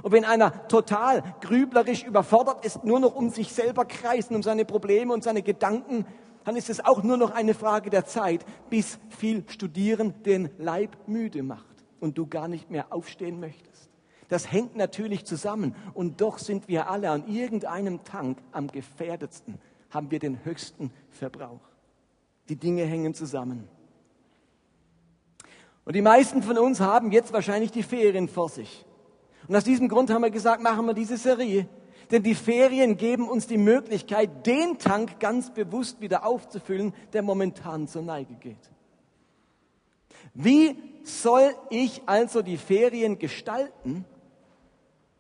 Und 0.04 0.12
wenn 0.12 0.26
einer 0.26 0.68
total 0.68 1.24
grüblerisch 1.42 2.04
überfordert 2.04 2.64
ist, 2.64 2.84
nur 2.84 3.00
noch 3.00 3.16
um 3.16 3.30
sich 3.30 3.52
selber 3.52 3.86
kreisen, 3.86 4.36
um 4.36 4.44
seine 4.44 4.66
Probleme 4.66 5.12
und 5.12 5.24
seine 5.24 5.42
Gedanken 5.42 6.06
dann 6.50 6.56
ist 6.56 6.70
es 6.72 6.84
auch 6.84 7.04
nur 7.04 7.18
noch 7.18 7.30
eine 7.30 7.54
Frage 7.54 7.92
der 7.92 8.06
Zeit, 8.06 8.46
bis 8.72 8.98
viel 9.10 9.44
Studieren 9.50 10.24
den 10.24 10.50
Leib 10.58 10.98
müde 11.08 11.44
macht 11.44 11.66
und 12.00 12.18
du 12.18 12.26
gar 12.26 12.48
nicht 12.48 12.72
mehr 12.72 12.92
aufstehen 12.92 13.40
möchtest. 13.40 13.69
Das 14.30 14.52
hängt 14.52 14.76
natürlich 14.76 15.26
zusammen 15.26 15.76
und 15.94 16.22
doch 16.22 16.38
sind 16.38 16.68
wir 16.68 16.90
alle 16.90 17.10
an 17.10 17.28
irgendeinem 17.28 18.04
Tank 18.04 18.38
am 18.52 18.68
gefährdetsten, 18.68 19.60
haben 19.90 20.12
wir 20.12 20.20
den 20.20 20.44
höchsten 20.46 20.92
Verbrauch. 21.10 21.62
Die 22.48 22.56
Dinge 22.56 22.86
hängen 22.86 23.14
zusammen. 23.14 23.68
Und 25.84 25.96
die 25.96 26.02
meisten 26.02 26.44
von 26.44 26.58
uns 26.58 26.80
haben 26.80 27.12
jetzt 27.12 27.34
wahrscheinlich 27.34 27.72
die 27.72 27.84
Ferien 27.84 28.28
vor 28.28 28.50
sich. 28.50 28.86
Und 29.48 29.56
aus 29.56 29.64
diesem 29.64 29.90
Grund 29.90 30.12
haben 30.12 30.22
wir 30.22 30.30
gesagt, 30.30 30.62
machen 30.62 30.86
wir 30.86 30.94
diese 30.94 31.18
Serie 31.18 31.68
denn 32.12 32.24
die 32.24 32.36
Ferien 32.36 32.98
geben 32.98 33.30
uns 33.30 33.48
die 33.48 33.58
Möglichkeit, 33.58 34.46
den 34.46 34.80
Tank 34.80 35.20
ganz 35.20 35.54
bewusst 35.54 36.02
wieder 36.02 36.26
aufzufüllen, 36.26 36.94
der 37.14 37.22
momentan 37.22 37.88
zur 37.88 38.02
Neige 38.02 38.34
geht. 38.36 38.58
Wie 40.34 40.76
soll 41.04 41.54
ich 41.70 42.02
also 42.08 42.42
die 42.42 42.58
Ferien 42.58 43.20
gestalten, 43.20 44.06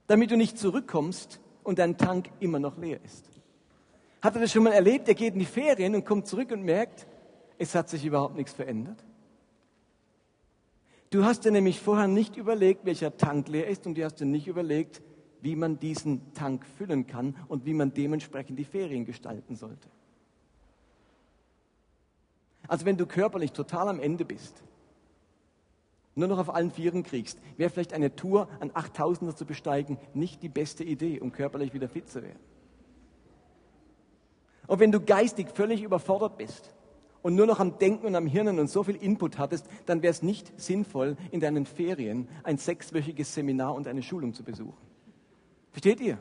damit 0.09 0.31
du 0.31 0.37
nicht 0.37 0.57
zurückkommst 0.57 1.39
und 1.63 1.77
dein 1.77 1.95
Tank 1.95 2.31
immer 2.39 2.57
noch 2.57 2.79
leer 2.79 2.99
ist? 3.05 3.29
Habt 4.23 4.35
ihr 4.35 4.41
das 4.41 4.51
schon 4.51 4.63
mal 4.63 4.73
erlebt? 4.73 5.07
Er 5.07 5.13
geht 5.13 5.33
in 5.33 5.39
die 5.39 5.45
Ferien 5.45 5.93
und 5.93 6.03
kommt 6.03 6.25
zurück 6.25 6.51
und 6.51 6.63
merkt, 6.63 7.05
es 7.59 7.75
hat 7.75 7.89
sich 7.89 8.03
überhaupt 8.03 8.35
nichts 8.35 8.53
verändert. 8.53 9.03
Du 11.11 11.23
hast 11.23 11.45
dir 11.45 11.51
nämlich 11.51 11.79
vorher 11.79 12.07
nicht 12.07 12.37
überlegt, 12.37 12.85
welcher 12.85 13.17
Tank 13.17 13.49
leer 13.49 13.67
ist 13.67 13.85
und 13.85 13.95
du 13.95 14.03
hast 14.03 14.15
dir 14.15 14.25
nicht 14.25 14.47
überlegt, 14.47 15.03
wie 15.41 15.55
man 15.55 15.79
diesen 15.79 16.33
Tank 16.33 16.65
füllen 16.65 17.05
kann 17.05 17.35
und 17.47 17.65
wie 17.67 17.73
man 17.75 17.93
dementsprechend 17.93 18.57
die 18.57 18.65
Ferien 18.65 19.05
gestalten 19.05 19.55
sollte. 19.55 19.89
Also 22.67 22.85
wenn 22.87 22.97
du 22.97 23.05
körperlich 23.05 23.51
total 23.51 23.89
am 23.89 23.99
Ende 23.99 24.25
bist, 24.25 24.63
nur 26.15 26.27
noch 26.27 26.39
auf 26.39 26.53
allen 26.53 26.71
Vieren 26.71 27.03
kriegst, 27.03 27.39
wäre 27.57 27.69
vielleicht 27.69 27.93
eine 27.93 28.15
Tour 28.15 28.47
an 28.59 28.71
8000er 28.71 29.35
zu 29.35 29.45
besteigen 29.45 29.97
nicht 30.13 30.43
die 30.43 30.49
beste 30.49 30.83
Idee, 30.83 31.19
um 31.19 31.31
körperlich 31.31 31.73
wieder 31.73 31.87
fit 31.87 32.09
zu 32.09 32.21
werden. 32.21 32.39
Und 34.67 34.79
wenn 34.79 34.91
du 34.91 34.99
geistig 34.99 35.49
völlig 35.53 35.81
überfordert 35.81 36.37
bist 36.37 36.75
und 37.21 37.35
nur 37.35 37.47
noch 37.47 37.59
am 37.59 37.79
Denken 37.79 38.05
und 38.05 38.15
am 38.15 38.27
Hirnen 38.27 38.59
und 38.59 38.69
so 38.69 38.83
viel 38.83 38.95
Input 38.95 39.37
hattest, 39.37 39.65
dann 39.85 40.03
wäre 40.03 40.11
es 40.11 40.21
nicht 40.21 40.59
sinnvoll, 40.59 41.17
in 41.31 41.39
deinen 41.39 41.65
Ferien 41.65 42.27
ein 42.43 42.57
sechswöchiges 42.57 43.33
Seminar 43.33 43.73
und 43.73 43.87
eine 43.87 44.03
Schulung 44.03 44.33
zu 44.33 44.43
besuchen. 44.43 44.77
Versteht 45.71 45.99
ihr? 46.01 46.19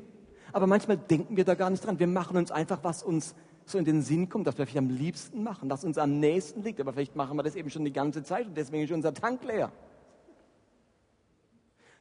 Aber 0.53 0.67
manchmal 0.67 0.97
denken 0.97 1.37
wir 1.37 1.45
da 1.45 1.55
gar 1.55 1.69
nicht 1.71 1.85
dran. 1.85 1.99
Wir 1.99 2.07
machen 2.07 2.37
uns 2.37 2.51
einfach, 2.51 2.83
was 2.83 3.03
uns 3.03 3.35
so 3.71 3.79
in 3.79 3.85
den 3.85 4.03
Sinn 4.03 4.29
kommt, 4.29 4.47
was 4.47 4.59
wir 4.59 4.67
vielleicht 4.67 4.79
am 4.79 4.91
liebsten 4.91 5.43
machen, 5.43 5.71
was 5.71 5.85
uns 5.85 5.99
am 5.99 6.19
nächsten 6.21 6.63
liegt. 6.63 6.81
Aber 6.81 6.93
vielleicht 6.93 7.17
machen 7.17 7.37
wir 7.37 7.43
das 7.43 7.55
eben 7.55 7.71
schon 7.71 7.85
die 7.85 7.93
ganze 7.93 8.23
Zeit 8.23 8.47
und 8.47 8.57
deswegen 8.57 8.85
ist 8.85 8.93
unser 8.93 9.15
Tank 9.15 9.45
leer. 9.45 9.73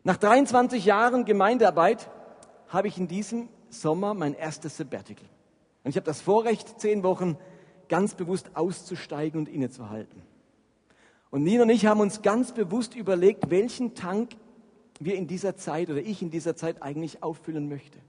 Nach 0.03 0.17
23 0.17 0.86
Jahren 0.86 1.25
Gemeindearbeit 1.25 2.10
habe 2.69 2.88
ich 2.88 2.97
in 2.97 3.08
diesem 3.08 3.49
Sommer 3.69 4.13
mein 4.13 4.34
erstes 4.34 4.77
Sabbatical. 4.77 5.27
Und 5.84 5.89
ich 5.89 5.95
habe 5.97 6.06
das 6.06 6.21
Vorrecht, 6.21 6.80
zehn 6.80 7.03
Wochen 7.03 7.38
ganz 7.89 8.15
bewusst 8.15 8.51
auszusteigen 8.56 9.39
und 9.39 9.49
innezuhalten. 9.49 10.21
Und 11.30 11.43
Nina 11.43 11.63
und 11.63 11.69
ich 11.69 11.86
haben 11.86 11.99
uns 11.99 12.21
ganz 12.21 12.53
bewusst 12.53 12.95
überlegt, 12.95 13.49
welchen 13.49 13.95
Tank 13.95 14.36
wir 14.99 15.15
in 15.15 15.27
dieser 15.27 15.56
Zeit 15.58 15.89
oder 15.89 15.99
ich 15.99 16.21
in 16.21 16.32
dieser 16.32 16.56
Zeit 16.56 16.82
eigentlich 16.82 17.21
auffüllen 17.21 17.67
möchte. 17.67 17.99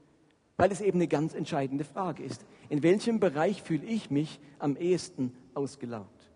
Weil 0.58 0.70
es 0.70 0.82
eben 0.82 0.98
eine 0.98 1.08
ganz 1.08 1.32
entscheidende 1.34 1.84
Frage 1.84 2.22
ist. 2.22 2.44
In 2.68 2.82
welchem 2.82 3.20
Bereich 3.20 3.62
fühle 3.62 3.86
ich 3.86 4.10
mich 4.10 4.38
am 4.58 4.76
ehesten 4.76 5.32
ausgelaugt? 5.54 6.30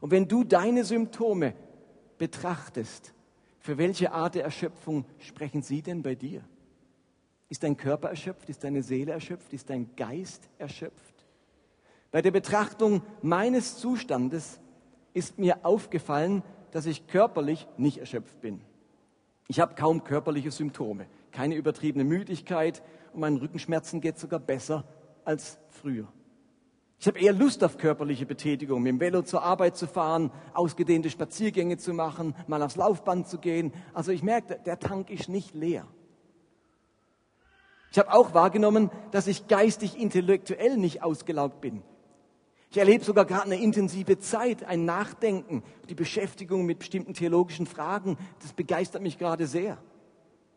Und 0.00 0.12
wenn 0.12 0.28
du 0.28 0.44
deine 0.44 0.84
Symptome 0.84 1.54
betrachtest, 2.18 3.12
für 3.58 3.78
welche 3.78 4.12
Art 4.12 4.34
der 4.34 4.44
Erschöpfung 4.44 5.04
sprechen 5.18 5.62
sie 5.62 5.82
denn 5.82 6.02
bei 6.02 6.14
dir? 6.14 6.44
Ist 7.48 7.62
dein 7.62 7.76
Körper 7.76 8.10
erschöpft? 8.10 8.48
Ist 8.50 8.62
deine 8.62 8.82
Seele 8.82 9.12
erschöpft? 9.12 9.52
Ist 9.52 9.70
dein 9.70 9.94
Geist 9.96 10.48
erschöpft? 10.58 11.26
Bei 12.10 12.22
der 12.22 12.30
Betrachtung 12.30 13.02
meines 13.22 13.78
Zustandes 13.78 14.60
ist 15.14 15.38
mir 15.38 15.64
aufgefallen, 15.64 16.42
dass 16.70 16.86
ich 16.86 17.06
körperlich 17.06 17.66
nicht 17.76 17.98
erschöpft 17.98 18.40
bin. 18.40 18.60
Ich 19.48 19.60
habe 19.60 19.74
kaum 19.74 20.04
körperliche 20.04 20.50
Symptome, 20.50 21.06
keine 21.32 21.54
übertriebene 21.54 22.04
Müdigkeit 22.04 22.82
und 23.12 23.20
meinen 23.20 23.38
Rückenschmerzen 23.38 24.00
geht 24.00 24.18
sogar 24.18 24.40
besser 24.40 24.84
als 25.24 25.58
früher. 25.70 26.08
Ich 27.00 27.06
habe 27.06 27.20
eher 27.20 27.32
Lust 27.32 27.62
auf 27.62 27.78
körperliche 27.78 28.26
Betätigung, 28.26 28.82
mit 28.82 28.90
dem 28.90 29.00
Velo 29.00 29.22
zur 29.22 29.42
Arbeit 29.42 29.76
zu 29.76 29.86
fahren, 29.86 30.32
ausgedehnte 30.52 31.10
Spaziergänge 31.10 31.76
zu 31.76 31.94
machen, 31.94 32.34
mal 32.48 32.62
aufs 32.62 32.74
Laufband 32.74 33.28
zu 33.28 33.38
gehen. 33.38 33.72
Also 33.94 34.10
ich 34.10 34.24
merke, 34.24 34.58
der 34.66 34.80
Tank 34.80 35.08
ist 35.10 35.28
nicht 35.28 35.54
leer. 35.54 35.86
Ich 37.92 37.98
habe 37.98 38.12
auch 38.12 38.34
wahrgenommen, 38.34 38.90
dass 39.12 39.28
ich 39.28 39.46
geistig, 39.46 39.98
intellektuell 39.98 40.76
nicht 40.76 41.02
ausgelaugt 41.02 41.60
bin. 41.60 41.82
Ich 42.70 42.76
erlebe 42.76 43.04
sogar 43.04 43.24
gerade 43.24 43.44
eine 43.44 43.62
intensive 43.62 44.18
Zeit, 44.18 44.64
ein 44.64 44.84
Nachdenken, 44.84 45.62
die 45.88 45.94
Beschäftigung 45.94 46.66
mit 46.66 46.80
bestimmten 46.80 47.14
theologischen 47.14 47.66
Fragen. 47.66 48.18
Das 48.42 48.52
begeistert 48.52 49.02
mich 49.02 49.18
gerade 49.18 49.46
sehr. 49.46 49.78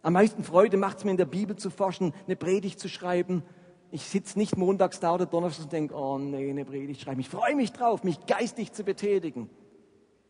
Am 0.03 0.13
meisten 0.13 0.43
Freude 0.43 0.77
macht 0.77 0.99
es 0.99 1.03
mir 1.03 1.11
in 1.11 1.17
der 1.17 1.25
Bibel 1.25 1.55
zu 1.55 1.69
forschen, 1.69 2.13
eine 2.25 2.35
Predigt 2.35 2.79
zu 2.79 2.89
schreiben. 2.89 3.43
Ich 3.91 4.03
sitze 4.03 4.39
nicht 4.39 4.57
montags 4.57 4.99
da 4.99 5.13
oder 5.13 5.25
donnerstags 5.25 5.65
und 5.65 5.73
denke, 5.73 5.95
oh 5.95 6.17
nee, 6.17 6.49
eine 6.49 6.65
Predigt 6.65 7.01
schreiben. 7.01 7.19
Ich 7.19 7.29
freue 7.29 7.55
mich 7.55 7.71
drauf, 7.71 8.03
mich 8.03 8.25
geistig 8.25 8.71
zu 8.71 8.83
betätigen. 8.83 9.49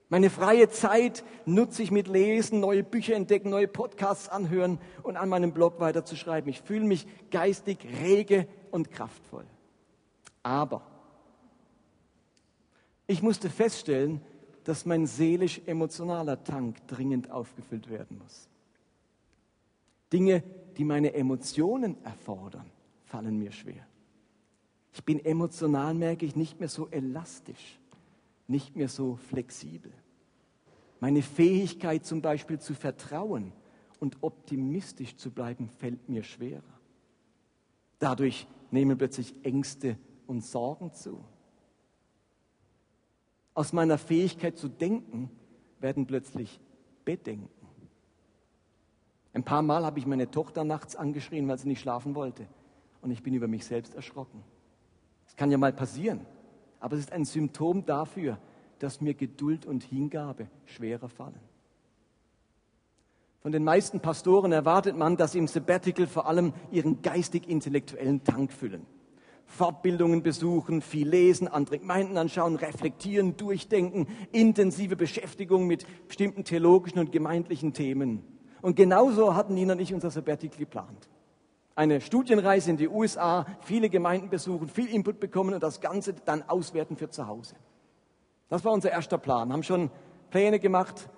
Meine 0.10 0.30
freie 0.30 0.70
Zeit 0.70 1.24
nutze 1.46 1.84
ich 1.84 1.90
mit 1.90 2.10
Lesen, 2.10 2.60
neue 2.60 2.84
Bücher 2.84 3.16
entdecken, 3.16 3.50
neue 3.50 3.70
Podcasts 3.70 4.28
anhören 4.28 4.78
und 5.04 5.16
an 5.16 5.30
meinem 5.30 5.54
Blog 5.54 5.80
weiterzuschreiben. 5.80 6.50
Ich 6.50 6.62
fühle 6.62 6.84
mich 6.84 7.08
geistig 7.30 7.78
rege 8.04 8.46
und 8.72 8.92
kraftvoll. 8.92 9.46
Aber 10.44 10.82
ich 13.08 13.22
musste 13.22 13.50
feststellen, 13.50 14.22
dass 14.66 14.86
mein 14.86 15.08
seelisch-emotionaler 15.08 16.44
Tank 16.44 16.86
dringend 16.88 17.32
aufgefüllt 17.32 17.90
werden 17.90 18.18
muss. 18.18 18.51
Dinge, 20.12 20.44
die 20.78 20.84
meine 20.84 21.14
Emotionen 21.14 22.04
erfordern, 22.04 22.70
fallen 23.06 23.38
mir 23.38 23.52
schwer. 23.52 23.86
Ich 24.94 25.04
bin 25.04 25.24
emotional, 25.24 25.94
merke 25.94 26.26
ich, 26.26 26.36
nicht 26.36 26.60
mehr 26.60 26.70
so 26.70 26.88
elastisch, 26.90 27.80
nicht 28.48 28.76
mehr 28.76 28.90
so 28.90 29.16
flexibel. 29.16 29.92
Meine 31.00 31.22
Fähigkeit 31.22 32.06
zum 32.06 32.22
Beispiel 32.22 32.60
zu 32.60 32.74
vertrauen 32.74 33.54
und 34.00 34.18
optimistisch 34.22 35.16
zu 35.16 35.32
bleiben, 35.32 35.70
fällt 35.70 36.10
mir 36.10 36.24
schwerer. 36.24 36.62
Dadurch 38.00 38.48
nehmen 38.70 38.98
plötzlich 38.98 39.34
Ängste 39.44 39.98
und 40.28 40.44
Sorgen 40.44 40.94
zu. 40.94 41.24
Aus 43.54 43.74
meiner 43.74 43.98
Fähigkeit 43.98 44.58
zu 44.58 44.68
denken 44.68 45.30
werden 45.80 46.06
plötzlich 46.06 46.60
Bedenken. 47.06 47.61
Ein 49.34 49.44
paar 49.44 49.62
Mal 49.62 49.86
habe 49.86 50.00
ich 50.00 50.06
meine 50.06 50.30
Tochter 50.30 50.64
nachts 50.64 50.96
angeschrien, 50.96 51.48
weil 51.48 51.58
sie 51.58 51.68
nicht 51.68 51.80
schlafen 51.80 52.16
wollte. 52.16 52.48
Und 53.02 53.12
ich 53.12 53.24
bin 53.24 53.34
über 53.34 53.48
mich 53.48 53.66
selbst 53.66 53.96
erschrocken. 53.96 54.44
Das 55.26 55.36
kann 55.36 55.52
ja 55.52 55.58
mal 55.58 55.74
passieren. 55.74 56.26
Aber 56.80 56.96
es 56.96 57.02
ist 57.02 57.12
ein 57.12 57.26
Symptom 57.26 57.86
dafür, 57.86 58.38
dass 58.80 59.00
mir 59.00 59.14
Geduld 59.14 59.66
und 59.66 59.84
Hingabe 59.84 60.48
schwerer 60.66 61.08
fallen. 61.08 61.40
Von 63.42 63.52
den 63.52 63.64
meisten 63.64 64.02
Pastoren 64.02 64.52
erwartet 64.52 64.96
man, 64.96 65.18
dass 65.18 65.32
sie 65.32 65.40
im 65.40 65.48
Sabbatical 65.48 66.06
vor 66.08 66.28
allem 66.28 66.54
ihren 66.72 67.02
geistig-intellektuellen 67.02 68.24
Tank 68.24 68.52
füllen. 68.52 68.86
Fortbildungen 69.46 70.24
besuchen, 70.24 70.82
viel 70.82 71.10
lesen, 71.10 71.48
andere 71.48 71.80
Gemeinden 71.80 72.18
anschauen, 72.18 72.56
reflektieren, 72.56 73.38
durchdenken, 73.38 74.08
intensive 74.32 74.96
Beschäftigung 74.96 75.68
mit 75.68 75.86
bestimmten 76.08 76.44
theologischen 76.44 77.00
und 77.00 77.12
gemeindlichen 77.12 77.74
Themen. 77.74 78.24
Und 78.62 78.76
genauso 78.76 79.36
hatten 79.36 79.54
Nina 79.54 79.74
und 79.74 79.80
ich 79.80 79.94
unser 79.94 80.12
Sabbatical 80.12 80.58
geplant. 80.58 81.10
Eine 81.76 82.02
Studienreise 82.02 82.70
in 82.70 82.78
die 82.78 82.88
USA, 82.88 83.46
viele 83.62 83.90
Gemeinden 83.90 84.30
besuchen, 84.30 84.68
viel 84.68 84.88
Input 84.88 85.20
bekommen 85.20 85.54
und 85.54 85.64
das 85.64 85.82
Ganze 85.82 86.14
dann 86.14 86.44
auswerten 86.48 86.98
für 86.98 87.10
zu 87.10 87.28
Hause. 87.28 87.56
Das 88.50 88.64
war 88.66 88.74
unser 88.74 88.92
erster 88.92 89.18
Plan. 89.18 89.52
Haben 89.52 89.64
schon 89.64 89.90
Pläne 90.30 90.60
gemacht, 90.60 91.10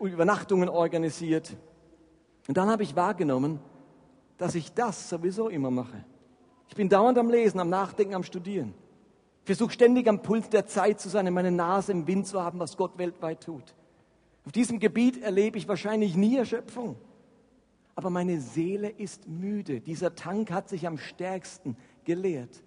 Übernachtungen 0.00 0.68
organisiert. 0.68 1.56
Und 2.48 2.56
dann 2.56 2.68
habe 2.68 2.82
ich 2.82 2.96
wahrgenommen, 2.96 3.60
dass 4.36 4.54
ich 4.56 4.72
das 4.72 5.08
sowieso 5.08 5.48
immer 5.48 5.70
mache. 5.70 6.04
Ich 6.68 6.74
bin 6.74 6.88
dauernd 6.88 7.18
am 7.18 7.30
Lesen, 7.30 7.60
am 7.60 7.68
Nachdenken, 7.68 8.14
am 8.14 8.24
Studieren. 8.24 8.74
Versuche 9.44 9.72
ständig 9.72 10.08
am 10.08 10.22
Puls 10.22 10.48
der 10.48 10.66
Zeit 10.66 11.00
zu 11.00 11.08
sein, 11.08 11.32
meine 11.32 11.50
Nase 11.50 11.92
im 11.92 12.06
Wind 12.06 12.26
zu 12.26 12.42
haben, 12.42 12.58
was 12.58 12.76
Gott 12.76 12.96
weltweit 12.98 13.42
tut. 13.42 13.74
Auf 14.44 14.52
diesem 14.52 14.78
Gebiet 14.78 15.22
erlebe 15.22 15.58
ich 15.58 15.68
wahrscheinlich 15.68 16.16
nie 16.16 16.36
Erschöpfung. 16.36 16.96
Aber 17.94 18.10
meine 18.10 18.40
Seele 18.40 18.88
ist 18.88 19.28
müde. 19.28 19.80
Dieser 19.80 20.14
Tank 20.14 20.50
hat 20.50 20.68
sich 20.68 20.86
am 20.86 20.98
stärksten 20.98 21.76
geleert. 22.04 22.62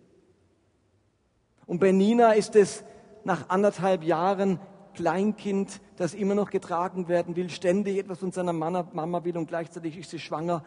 Und 1.65 1.79
bei 1.79 1.91
Nina 1.91 2.33
ist 2.33 2.55
es 2.55 2.83
nach 3.23 3.49
anderthalb 3.49 4.03
Jahren 4.03 4.59
Kleinkind, 4.93 5.81
das 5.97 6.13
immer 6.13 6.35
noch 6.35 6.51
getragen 6.51 7.07
werden 7.07 7.35
will, 7.35 7.49
ständig 7.49 7.97
etwas 7.97 8.19
von 8.19 8.31
seiner 8.31 8.53
Mama 8.53 9.23
will 9.25 9.37
und 9.37 9.47
gleichzeitig 9.47 9.97
ist 9.97 10.11
sie 10.11 10.19
schwanger. 10.19 10.63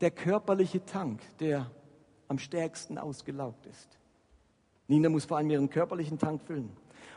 Der 0.00 0.10
körperliche 0.10 0.84
Tank, 0.84 1.20
der 1.40 1.70
am 2.28 2.38
stärksten 2.38 2.96
ausgelaugt 2.96 3.66
ist. 3.66 3.98
Nina 4.86 5.08
muss 5.08 5.26
vor 5.26 5.36
allem 5.36 5.50
ihren 5.50 5.68
körperlichen 5.68 6.18
Tank 6.18 6.42
füllen. 6.42 6.70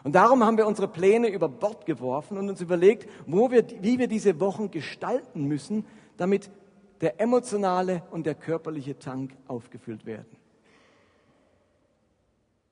Und 0.04 0.16
darum 0.16 0.44
haben 0.44 0.58
wir 0.58 0.68
unsere 0.68 0.88
Pläne 0.88 1.28
über 1.28 1.48
Bord 1.48 1.86
geworfen 1.86 2.38
und 2.38 2.50
uns 2.50 2.62
überlegt, 2.62 3.10
wir, 3.28 3.66
wie 3.82 4.00
wir 4.00 4.08
diese 4.08 4.40
Wochen 4.40 4.72
gestalten 4.72 5.46
müssen, 5.46 5.86
damit 6.18 6.50
der 7.02 7.20
emotionale 7.20 8.04
und 8.12 8.26
der 8.26 8.36
körperliche 8.36 8.98
Tank 8.98 9.36
aufgefüllt 9.48 10.06
werden. 10.06 10.38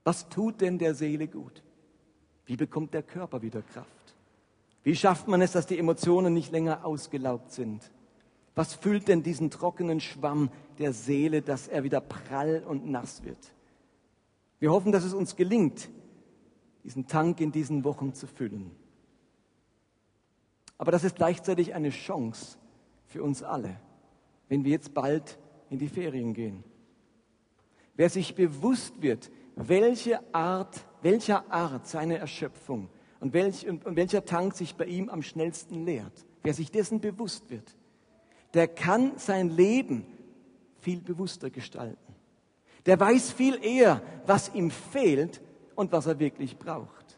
Was 0.04 0.30
tut 0.30 0.62
denn 0.62 0.78
der 0.78 0.95
Seele 0.95 1.28
gut? 1.28 1.63
Wie 2.45 2.56
bekommt 2.56 2.93
der 2.93 3.04
Körper 3.04 3.41
wieder 3.41 3.62
Kraft? 3.62 4.15
Wie 4.84 4.95
schafft 4.95 5.28
man 5.28 5.41
es, 5.41 5.52
dass 5.52 5.67
die 5.67 5.78
Emotionen 5.78 6.34
nicht 6.34 6.52
länger 6.52 6.86
ausgelaugt 6.86 7.52
sind? 7.52 7.91
Was 8.56 8.74
füllt 8.74 9.08
denn 9.08 9.24
diesen 9.24 9.52
trockenen 9.52 10.00
Schwamm 10.00 10.50
der 10.80 10.93
Seele, 10.93 11.41
dass 11.41 11.67
er 11.67 11.84
wieder 11.84 12.02
prall 12.02 12.63
und 12.67 12.89
nass 12.89 13.24
wird? 13.24 13.54
Wir 14.60 14.72
hoffen, 14.72 14.91
dass 14.91 15.04
es 15.04 15.13
uns 15.13 15.36
gelingt, 15.36 15.89
diesen 16.84 17.08
Tank 17.08 17.42
in 17.42 17.52
diesen 17.52 17.84
Wochen 17.84 18.13
zu 18.13 18.28
füllen. 18.28 18.72
Aber 20.78 20.92
das 20.92 21.04
ist 21.04 21.18
gleichzeitig 21.18 21.74
eine 21.74 21.89
Chance 21.89 22.58
für 23.06 23.22
uns 23.22 23.44
alle, 23.44 23.80
wenn 24.48 24.63
wir 24.63 24.72
jetzt 24.72 24.94
bald 24.94 25.38
in 25.70 25.78
die 25.78 25.89
Ferien 25.89 26.34
gehen. 26.34 26.63
Wer 27.96 28.10
sich 28.10 28.34
bewusst 28.34 29.02
wird, 29.02 29.30
welche 29.56 30.22
Art, 30.34 30.86
welcher 31.02 31.52
Art 31.52 31.86
seine 31.86 32.18
Erschöpfung 32.18 32.89
und, 33.20 33.34
welch, 33.34 33.68
und, 33.68 33.86
und 33.86 33.98
welcher 33.98 34.24
Tank 34.24 34.56
sich 34.56 34.76
bei 34.76 34.86
ihm 34.86 35.10
am 35.10 35.22
schnellsten 35.22 35.86
leert, 35.86 36.26
wer 36.44 36.54
sich 36.54 36.72
dessen 36.72 37.02
bewusst 37.02 37.50
wird, 37.50 37.76
der 38.54 38.68
kann 38.68 39.18
sein 39.18 39.50
Leben 39.50 40.06
viel 40.80 41.02
bewusster 41.02 41.50
gestalten. 41.50 42.15
Der 42.86 42.98
weiß 43.00 43.34
viel 43.34 43.63
eher, 43.63 44.02
was 44.26 44.54
ihm 44.54 44.72
fehlt 44.72 45.42
und 45.80 45.94
was 45.94 46.08
er 46.08 46.20
wirklich 46.20 46.58
braucht. 46.58 47.18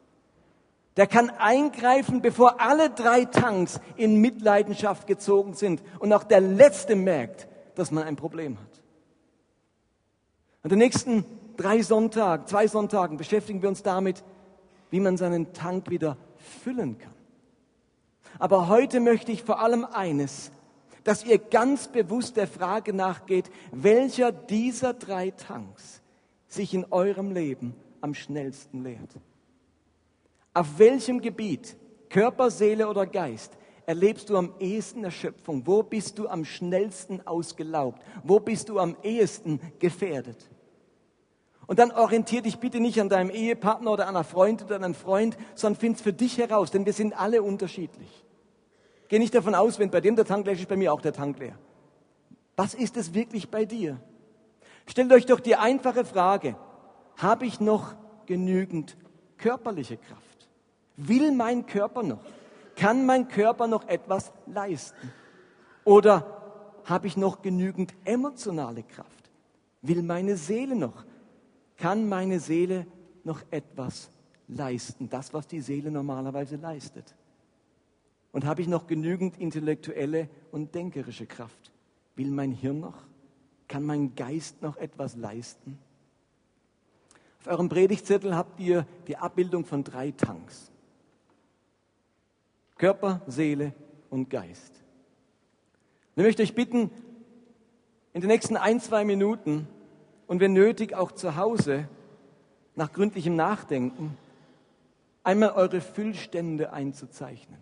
Der 0.95 1.08
kann 1.08 1.32
eingreifen, 1.32 2.21
bevor 2.21 2.62
alle 2.62 2.91
drei 2.91 3.26
Tanks 3.26 3.80
in 3.95 4.21
Mitleidenschaft 4.21 5.08
gezogen 5.08 5.56
sind 5.56 5.82
und 5.97 6.13
auch 6.13 6.24
der 6.24 6.41
Letzte 6.41 6.95
merkt, 6.95 7.47
dass 7.74 7.89
man 7.89 8.04
ein 8.04 8.15
Problem 8.15 8.60
hat. 8.60 8.82
An 10.62 10.69
den 10.69 10.78
nächsten 10.78 11.26
drei 11.58 11.82
Sonntagen, 11.82 12.45
zwei 12.45 12.67
Sonntagen 12.67 13.17
beschäftigen 13.17 13.63
wir 13.63 13.69
uns 13.69 13.82
damit, 13.82 14.24
wie 14.91 15.00
man 15.00 15.17
seinen 15.17 15.54
Tank 15.54 15.89
wieder 15.89 16.17
füllen 16.63 17.00
kann. 17.00 17.15
Aber 18.38 18.67
heute 18.67 19.00
möchte 19.00 19.32
ich 19.32 19.41
vor 19.41 19.60
allem 19.60 19.86
eines, 19.86 20.52
dass 21.04 21.26
ihr 21.26 21.39
ganz 21.39 21.88
bewusst 21.88 22.38
der 22.38 22.47
Frage 22.47 22.93
nachgeht, 22.93 23.50
welcher 23.71 24.32
dieser 24.32 24.93
drei 24.93 25.32
Tanks 25.32 26.04
sich 26.47 26.76
in 26.76 26.86
eurem 26.91 27.32
Leben 27.32 27.76
am 28.01 28.13
schnellsten 28.13 28.83
leert? 28.83 29.15
Auf 30.53 30.77
welchem 30.77 31.21
Gebiet, 31.21 31.77
Körper, 32.09 32.51
Seele 32.51 32.89
oder 32.89 33.05
Geist, 33.05 33.57
erlebst 33.85 34.29
du 34.29 34.37
am 34.37 34.53
ehesten 34.59 35.03
Erschöpfung? 35.03 35.65
Wo 35.65 35.83
bist 35.83 36.17
du 36.19 36.27
am 36.27 36.45
schnellsten 36.45 37.25
ausgelaugt? 37.25 38.01
Wo 38.23 38.39
bist 38.39 38.69
du 38.69 38.79
am 38.79 38.97
ehesten 39.03 39.59
gefährdet? 39.79 40.49
Und 41.67 41.79
dann 41.79 41.91
orientier 41.91 42.41
dich 42.41 42.57
bitte 42.57 42.79
nicht 42.79 42.99
an 42.99 43.07
deinem 43.07 43.29
Ehepartner 43.29 43.91
oder 43.91 44.07
an 44.07 44.15
einer 44.15 44.25
Freundin 44.25 44.67
oder 44.67 44.75
einem 44.75 44.93
Freund, 44.93 45.37
sondern 45.55 45.79
find's 45.79 46.01
für 46.01 46.11
dich 46.11 46.37
heraus, 46.37 46.71
denn 46.71 46.85
wir 46.85 46.93
sind 46.93 47.17
alle 47.17 47.43
unterschiedlich. 47.43 48.25
Geh 49.07 49.19
nicht 49.19 49.33
davon 49.33 49.55
aus, 49.55 49.79
wenn 49.79 49.89
bei 49.89 50.01
dem 50.01 50.15
der 50.15 50.25
Tank 50.25 50.45
leer 50.45 50.53
ist, 50.53 50.61
ist 50.61 50.69
bei 50.69 50.75
mir 50.77 50.91
auch 50.91 51.01
der 51.01 51.13
Tank 51.13 51.39
leer. 51.39 51.57
Was 52.57 52.73
ist 52.73 52.97
es 52.97 53.13
wirklich 53.13 53.49
bei 53.49 53.65
dir? 53.65 53.99
Stellt 54.85 55.11
euch 55.13 55.25
doch 55.25 55.39
die 55.39 55.55
einfache 55.55 56.03
Frage, 56.03 56.55
habe 57.21 57.45
ich 57.45 57.60
noch 57.60 57.95
genügend 58.25 58.97
körperliche 59.38 59.97
Kraft? 59.97 60.49
Will 60.97 61.31
mein 61.31 61.65
Körper 61.65 62.03
noch? 62.03 62.23
Kann 62.75 63.05
mein 63.05 63.27
Körper 63.27 63.67
noch 63.67 63.88
etwas 63.88 64.31
leisten? 64.47 65.12
Oder 65.84 66.41
habe 66.86 67.07
ich 67.07 67.17
noch 67.17 67.41
genügend 67.41 67.93
emotionale 68.05 68.84
Kraft? 68.84 69.29
Will 69.81 70.03
meine 70.03 70.36
Seele 70.36 70.75
noch? 70.75 71.05
Kann 71.77 72.07
meine 72.07 72.39
Seele 72.39 72.86
noch 73.23 73.41
etwas 73.51 74.10
leisten? 74.47 75.10
Das, 75.10 75.34
was 75.34 75.47
die 75.47 75.62
Seele 75.62 75.91
normalerweise 75.91 76.55
leistet. 76.55 77.15
Und 78.31 78.45
habe 78.45 78.62
ich 78.62 78.67
noch 78.67 78.88
genügend 78.88 79.38
intellektuelle 79.38 80.29
und 80.51 80.73
denkerische 80.73 81.25
Kraft? 81.25 81.71
Will 82.15 82.31
mein 82.31 82.51
Hirn 82.51 82.79
noch? 82.79 82.97
Kann 83.67 83.84
mein 83.84 84.15
Geist 84.15 84.62
noch 84.62 84.77
etwas 84.77 85.15
leisten? 85.15 85.77
Auf 87.41 87.47
eurem 87.47 87.69
Predigtzettel 87.69 88.36
habt 88.36 88.60
ihr 88.60 88.86
die 89.08 89.17
Abbildung 89.17 89.65
von 89.65 89.84
drei 89.84 90.12
Tanks. 90.12 90.71
Körper, 92.77 93.21
Seele 93.25 93.73
und 94.12 94.30
Geist. 94.30 94.73
Und 96.15 96.21
ich 96.21 96.25
möchte 96.27 96.43
euch 96.43 96.54
bitten, 96.54 96.91
in 98.13 98.21
den 98.21 98.27
nächsten 98.27 98.58
ein, 98.58 98.80
zwei 98.80 99.06
Minuten 99.06 99.67
und 100.27 100.39
wenn 100.39 100.54
nötig 100.54 100.93
auch 100.93 101.12
zu 101.12 101.36
Hause, 101.36 101.88
nach 102.75 102.91
gründlichem 102.91 103.36
Nachdenken, 103.36 104.17
einmal 105.23 105.51
eure 105.54 105.82
Füllstände 105.82 106.73
einzuzeichnen. 106.73 107.60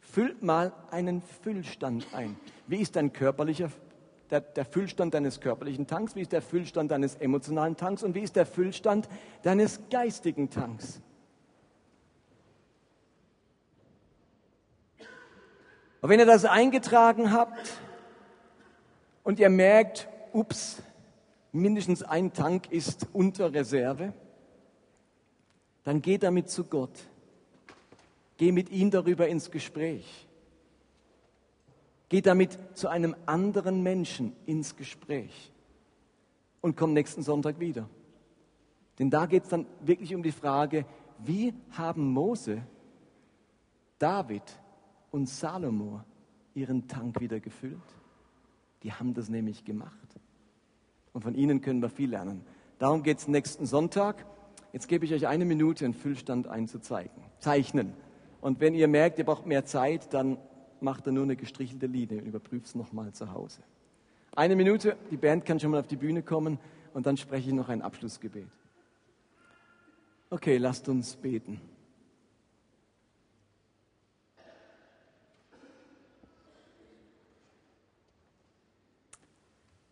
Füllt 0.00 0.42
mal 0.42 0.74
einen 0.90 1.22
Füllstand 1.22 2.06
ein. 2.12 2.36
Wie 2.66 2.80
ist 2.80 2.96
dein 2.96 3.14
körperlicher 3.14 3.70
der, 4.32 4.40
der 4.40 4.64
Füllstand 4.64 5.12
deines 5.12 5.40
körperlichen 5.40 5.86
Tanks, 5.86 6.16
wie 6.16 6.22
ist 6.22 6.32
der 6.32 6.40
Füllstand 6.40 6.90
deines 6.90 7.16
emotionalen 7.16 7.76
Tanks 7.76 8.02
und 8.02 8.14
wie 8.14 8.20
ist 8.20 8.34
der 8.34 8.46
Füllstand 8.46 9.08
deines 9.42 9.78
geistigen 9.90 10.48
Tanks. 10.48 11.02
Und 16.00 16.08
wenn 16.08 16.18
ihr 16.18 16.26
das 16.26 16.46
eingetragen 16.46 17.30
habt 17.30 17.74
und 19.22 19.38
ihr 19.38 19.50
merkt, 19.50 20.08
ups, 20.32 20.82
mindestens 21.52 22.02
ein 22.02 22.32
Tank 22.32 22.72
ist 22.72 23.06
unter 23.12 23.52
Reserve, 23.52 24.14
dann 25.84 26.00
geh 26.00 26.16
damit 26.16 26.48
zu 26.48 26.64
Gott. 26.64 26.98
Geh 28.38 28.50
mit 28.50 28.70
ihm 28.70 28.90
darüber 28.90 29.28
ins 29.28 29.50
Gespräch. 29.50 30.26
Geh 32.12 32.20
damit 32.20 32.58
zu 32.74 32.88
einem 32.88 33.16
anderen 33.24 33.82
Menschen 33.82 34.36
ins 34.44 34.76
Gespräch 34.76 35.50
und 36.60 36.76
komm 36.76 36.92
nächsten 36.92 37.22
Sonntag 37.22 37.58
wieder. 37.58 37.88
Denn 38.98 39.08
da 39.08 39.24
geht 39.24 39.44
es 39.44 39.48
dann 39.48 39.64
wirklich 39.80 40.14
um 40.14 40.22
die 40.22 40.30
Frage, 40.30 40.84
wie 41.24 41.54
haben 41.70 42.12
Mose, 42.12 42.60
David 43.98 44.42
und 45.10 45.26
Salomo 45.26 46.02
ihren 46.52 46.86
Tank 46.86 47.18
wieder 47.18 47.40
gefüllt? 47.40 47.80
Die 48.82 48.92
haben 48.92 49.14
das 49.14 49.30
nämlich 49.30 49.64
gemacht. 49.64 49.96
Und 51.14 51.22
von 51.22 51.34
ihnen 51.34 51.62
können 51.62 51.80
wir 51.80 51.88
viel 51.88 52.10
lernen. 52.10 52.44
Darum 52.78 53.02
geht 53.02 53.20
es 53.20 53.26
nächsten 53.26 53.64
Sonntag. 53.64 54.26
Jetzt 54.74 54.86
gebe 54.86 55.06
ich 55.06 55.14
euch 55.14 55.28
eine 55.28 55.46
Minute, 55.46 55.86
einen 55.86 55.94
Füllstand 55.94 56.46
einzuzeigen, 56.46 57.22
zeichnen. 57.38 57.94
Und 58.42 58.60
wenn 58.60 58.74
ihr 58.74 58.86
merkt, 58.86 59.18
ihr 59.18 59.24
braucht 59.24 59.46
mehr 59.46 59.64
Zeit, 59.64 60.12
dann 60.12 60.36
macht 60.82 61.06
er 61.06 61.12
nur 61.12 61.24
eine 61.24 61.36
gestrichelte 61.36 61.86
Linie 61.86 62.18
und 62.18 62.26
überprüft 62.26 62.66
es 62.66 62.74
nochmal 62.74 63.12
zu 63.12 63.32
Hause. 63.32 63.62
Eine 64.34 64.56
Minute, 64.56 64.96
die 65.10 65.16
Band 65.16 65.44
kann 65.44 65.60
schon 65.60 65.70
mal 65.70 65.80
auf 65.80 65.88
die 65.88 65.96
Bühne 65.96 66.22
kommen 66.22 66.58
und 66.94 67.06
dann 67.06 67.16
spreche 67.16 67.48
ich 67.48 67.54
noch 67.54 67.68
ein 67.68 67.82
Abschlussgebet. 67.82 68.48
Okay, 70.30 70.56
lasst 70.56 70.88
uns 70.88 71.16
beten. 71.16 71.60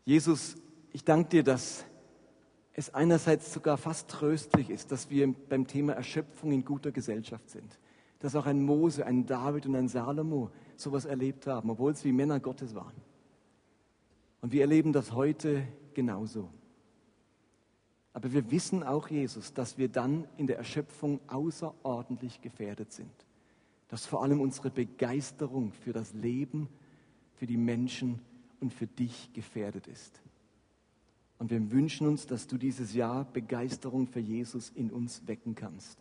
Jesus, 0.07 0.57
ich 0.93 1.05
danke 1.05 1.29
dir, 1.29 1.43
dass 1.45 1.85
es 2.73 2.93
einerseits 2.95 3.53
sogar 3.53 3.77
fast 3.77 4.09
tröstlich 4.09 4.71
ist, 4.71 4.91
dass 4.91 5.11
wir 5.11 5.33
beim 5.49 5.67
Thema 5.67 5.93
Erschöpfung 5.93 6.53
in 6.53 6.65
guter 6.65 6.91
Gesellschaft 6.91 7.51
sind. 7.51 7.79
Dass 8.21 8.35
auch 8.35 8.47
ein 8.47 8.63
Mose, 8.63 9.05
ein 9.05 9.27
David 9.27 9.67
und 9.67 9.77
ein 9.77 9.89
Salomo 9.89 10.51
sowas 10.81 11.05
erlebt 11.05 11.47
haben, 11.47 11.71
obwohl 11.71 11.93
es 11.93 12.05
wie 12.05 12.13
Männer 12.13 12.41
Gottes 12.41 12.75
waren. 12.75 12.95
Und 14.41 14.53
wir 14.53 14.63
erleben 14.63 14.93
das 14.93 15.13
heute 15.13 15.67
genauso. 15.95 16.49
Aber 18.13 18.33
wir 18.33 18.51
wissen 18.51 18.83
auch, 18.83 19.09
Jesus, 19.09 19.53
dass 19.53 19.79
wir 19.79 19.89
dann 19.89 20.27
in 20.37 20.47
der 20.47 20.59
Erschöpfung 20.59 21.21
außerordentlich 21.29 22.41
gefährdet 22.41 22.93
sind. 22.93 23.13
Dass 23.89 24.07
vor 24.07 24.23
allem 24.23 24.41
unsere 24.41 24.71
Begeisterung 24.71 25.73
für 25.73 25.93
das 25.93 26.13
Leben, 26.13 26.69
für 27.35 27.47
die 27.47 27.57
Menschen 27.57 28.21
und 28.61 28.75
für 28.75 28.87
dich 28.87 29.33
gefährdet 29.33 29.87
ist. 29.87 30.21
Und 31.39 31.51
wir 31.51 31.71
wünschen 31.71 32.07
uns, 32.07 32.27
dass 32.27 32.47
du 32.47 32.59
dieses 32.59 32.93
Jahr 32.93 33.25
Begeisterung 33.25 34.07
für 34.07 34.21
Jesus 34.21 34.71
in 34.75 34.91
uns 34.91 35.27
wecken 35.27 35.55
kannst. 35.55 35.99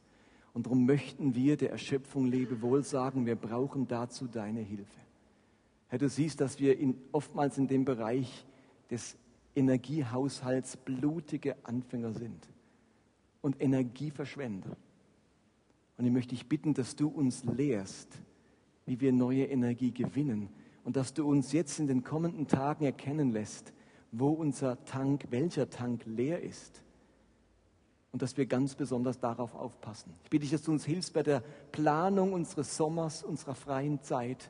Und 0.60 0.66
darum 0.66 0.86
möchten 0.86 1.36
wir 1.36 1.56
der 1.56 1.72
Erschöpfung 1.72 2.26
Lebewohl 2.26 2.84
sagen, 2.84 3.26
wir 3.26 3.38
brauchen 3.38 3.88
dazu 3.88 4.28
deine 4.28 4.60
Hilfe. 4.60 5.00
Herr, 5.88 6.00
du 6.00 6.10
siehst, 6.10 6.42
dass 6.42 6.60
wir 6.60 6.78
in, 6.78 6.98
oftmals 7.14 7.58
in 7.58 7.70
dem 7.70 7.86
Bereich 7.86 8.46
des 8.92 9.16
Energiehaushalts 9.56 10.76
blutige 10.76 11.56
Anfänger 11.64 12.12
sind 12.12 12.50
und 13.40 13.62
Energieverschwender. 13.62 14.76
Und 15.98 16.06
ich 16.06 16.12
möchte 16.12 16.36
dich 16.36 16.50
bitten, 16.50 16.74
dass 16.74 16.98
du 16.98 17.08
uns 17.08 17.46
lehrst, 17.46 18.10
wie 18.86 19.00
wir 19.00 19.14
neue 19.14 19.46
Energie 19.46 19.92
gewinnen 19.92 20.50
und 20.84 20.98
dass 20.98 21.14
du 21.14 21.26
uns 21.26 21.54
jetzt 21.54 21.80
in 21.80 21.88
den 21.88 22.04
kommenden 22.04 22.48
Tagen 22.48 22.84
erkennen 22.84 23.32
lässt, 23.32 23.72
wo 24.12 24.32
unser 24.32 24.84
Tank, 24.84 25.28
welcher 25.30 25.70
Tank 25.70 26.02
leer 26.06 26.42
ist 26.42 26.84
und 28.12 28.22
dass 28.22 28.38
wir 28.38 28.46
ganz 28.46 28.76
besonders 28.76 29.20
darauf 29.20 29.54
aufpassen. 29.56 30.14
Ich 30.24 30.30
bitte 30.30 30.42
dich, 30.42 30.52
dass 30.52 30.64
du 30.64 30.72
uns 30.72 30.86
hilfst 30.86 31.14
bei 31.14 31.24
der 31.24 31.42
Planung 31.72 32.34
unseres 32.34 32.76
Sommers, 32.76 33.24
unserer 33.24 33.56
freien 33.56 34.02
Zeit, 34.02 34.50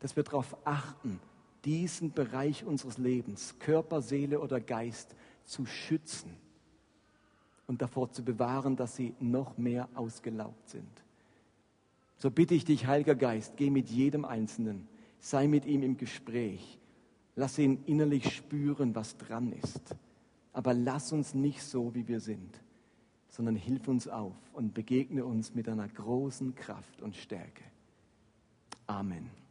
dass 0.00 0.16
wir 0.16 0.24
darauf 0.24 0.56
achten, 0.64 1.20
diesen 1.64 2.12
Bereich 2.12 2.64
unseres 2.64 2.98
Lebens, 2.98 3.54
Körper, 3.60 4.02
Seele 4.02 4.40
oder 4.40 4.60
Geist, 4.60 5.14
zu 5.44 5.64
schützen 5.64 6.36
und 7.68 7.82
davor 7.82 8.10
zu 8.10 8.24
bewahren, 8.24 8.74
dass 8.74 8.96
sie 8.96 9.14
noch 9.20 9.56
mehr 9.58 9.88
ausgelaugt 9.94 10.68
sind. 10.68 10.90
So 12.18 12.30
bitte 12.30 12.54
ich 12.54 12.64
dich, 12.64 12.86
Heiliger 12.86 13.14
Geist, 13.14 13.56
geh 13.56 13.70
mit 13.70 13.90
jedem 13.90 14.24
Einzelnen, 14.24 14.88
sei 15.20 15.46
mit 15.46 15.66
ihm 15.66 15.84
im 15.84 15.96
Gespräch, 15.96 16.78
lass 17.36 17.58
ihn 17.58 17.82
innerlich 17.86 18.34
spüren, 18.34 18.94
was 18.94 19.16
dran 19.16 19.52
ist. 19.52 19.96
Aber 20.52 20.74
lass 20.74 21.12
uns 21.12 21.32
nicht 21.34 21.62
so, 21.62 21.94
wie 21.94 22.08
wir 22.08 22.20
sind 22.20 22.60
sondern 23.32 23.56
hilf 23.56 23.88
uns 23.88 24.06
auf 24.08 24.36
und 24.52 24.74
begegne 24.74 25.24
uns 25.24 25.54
mit 25.54 25.66
einer 25.66 25.88
großen 25.88 26.54
Kraft 26.54 27.00
und 27.00 27.16
Stärke. 27.16 27.64
Amen. 28.86 29.41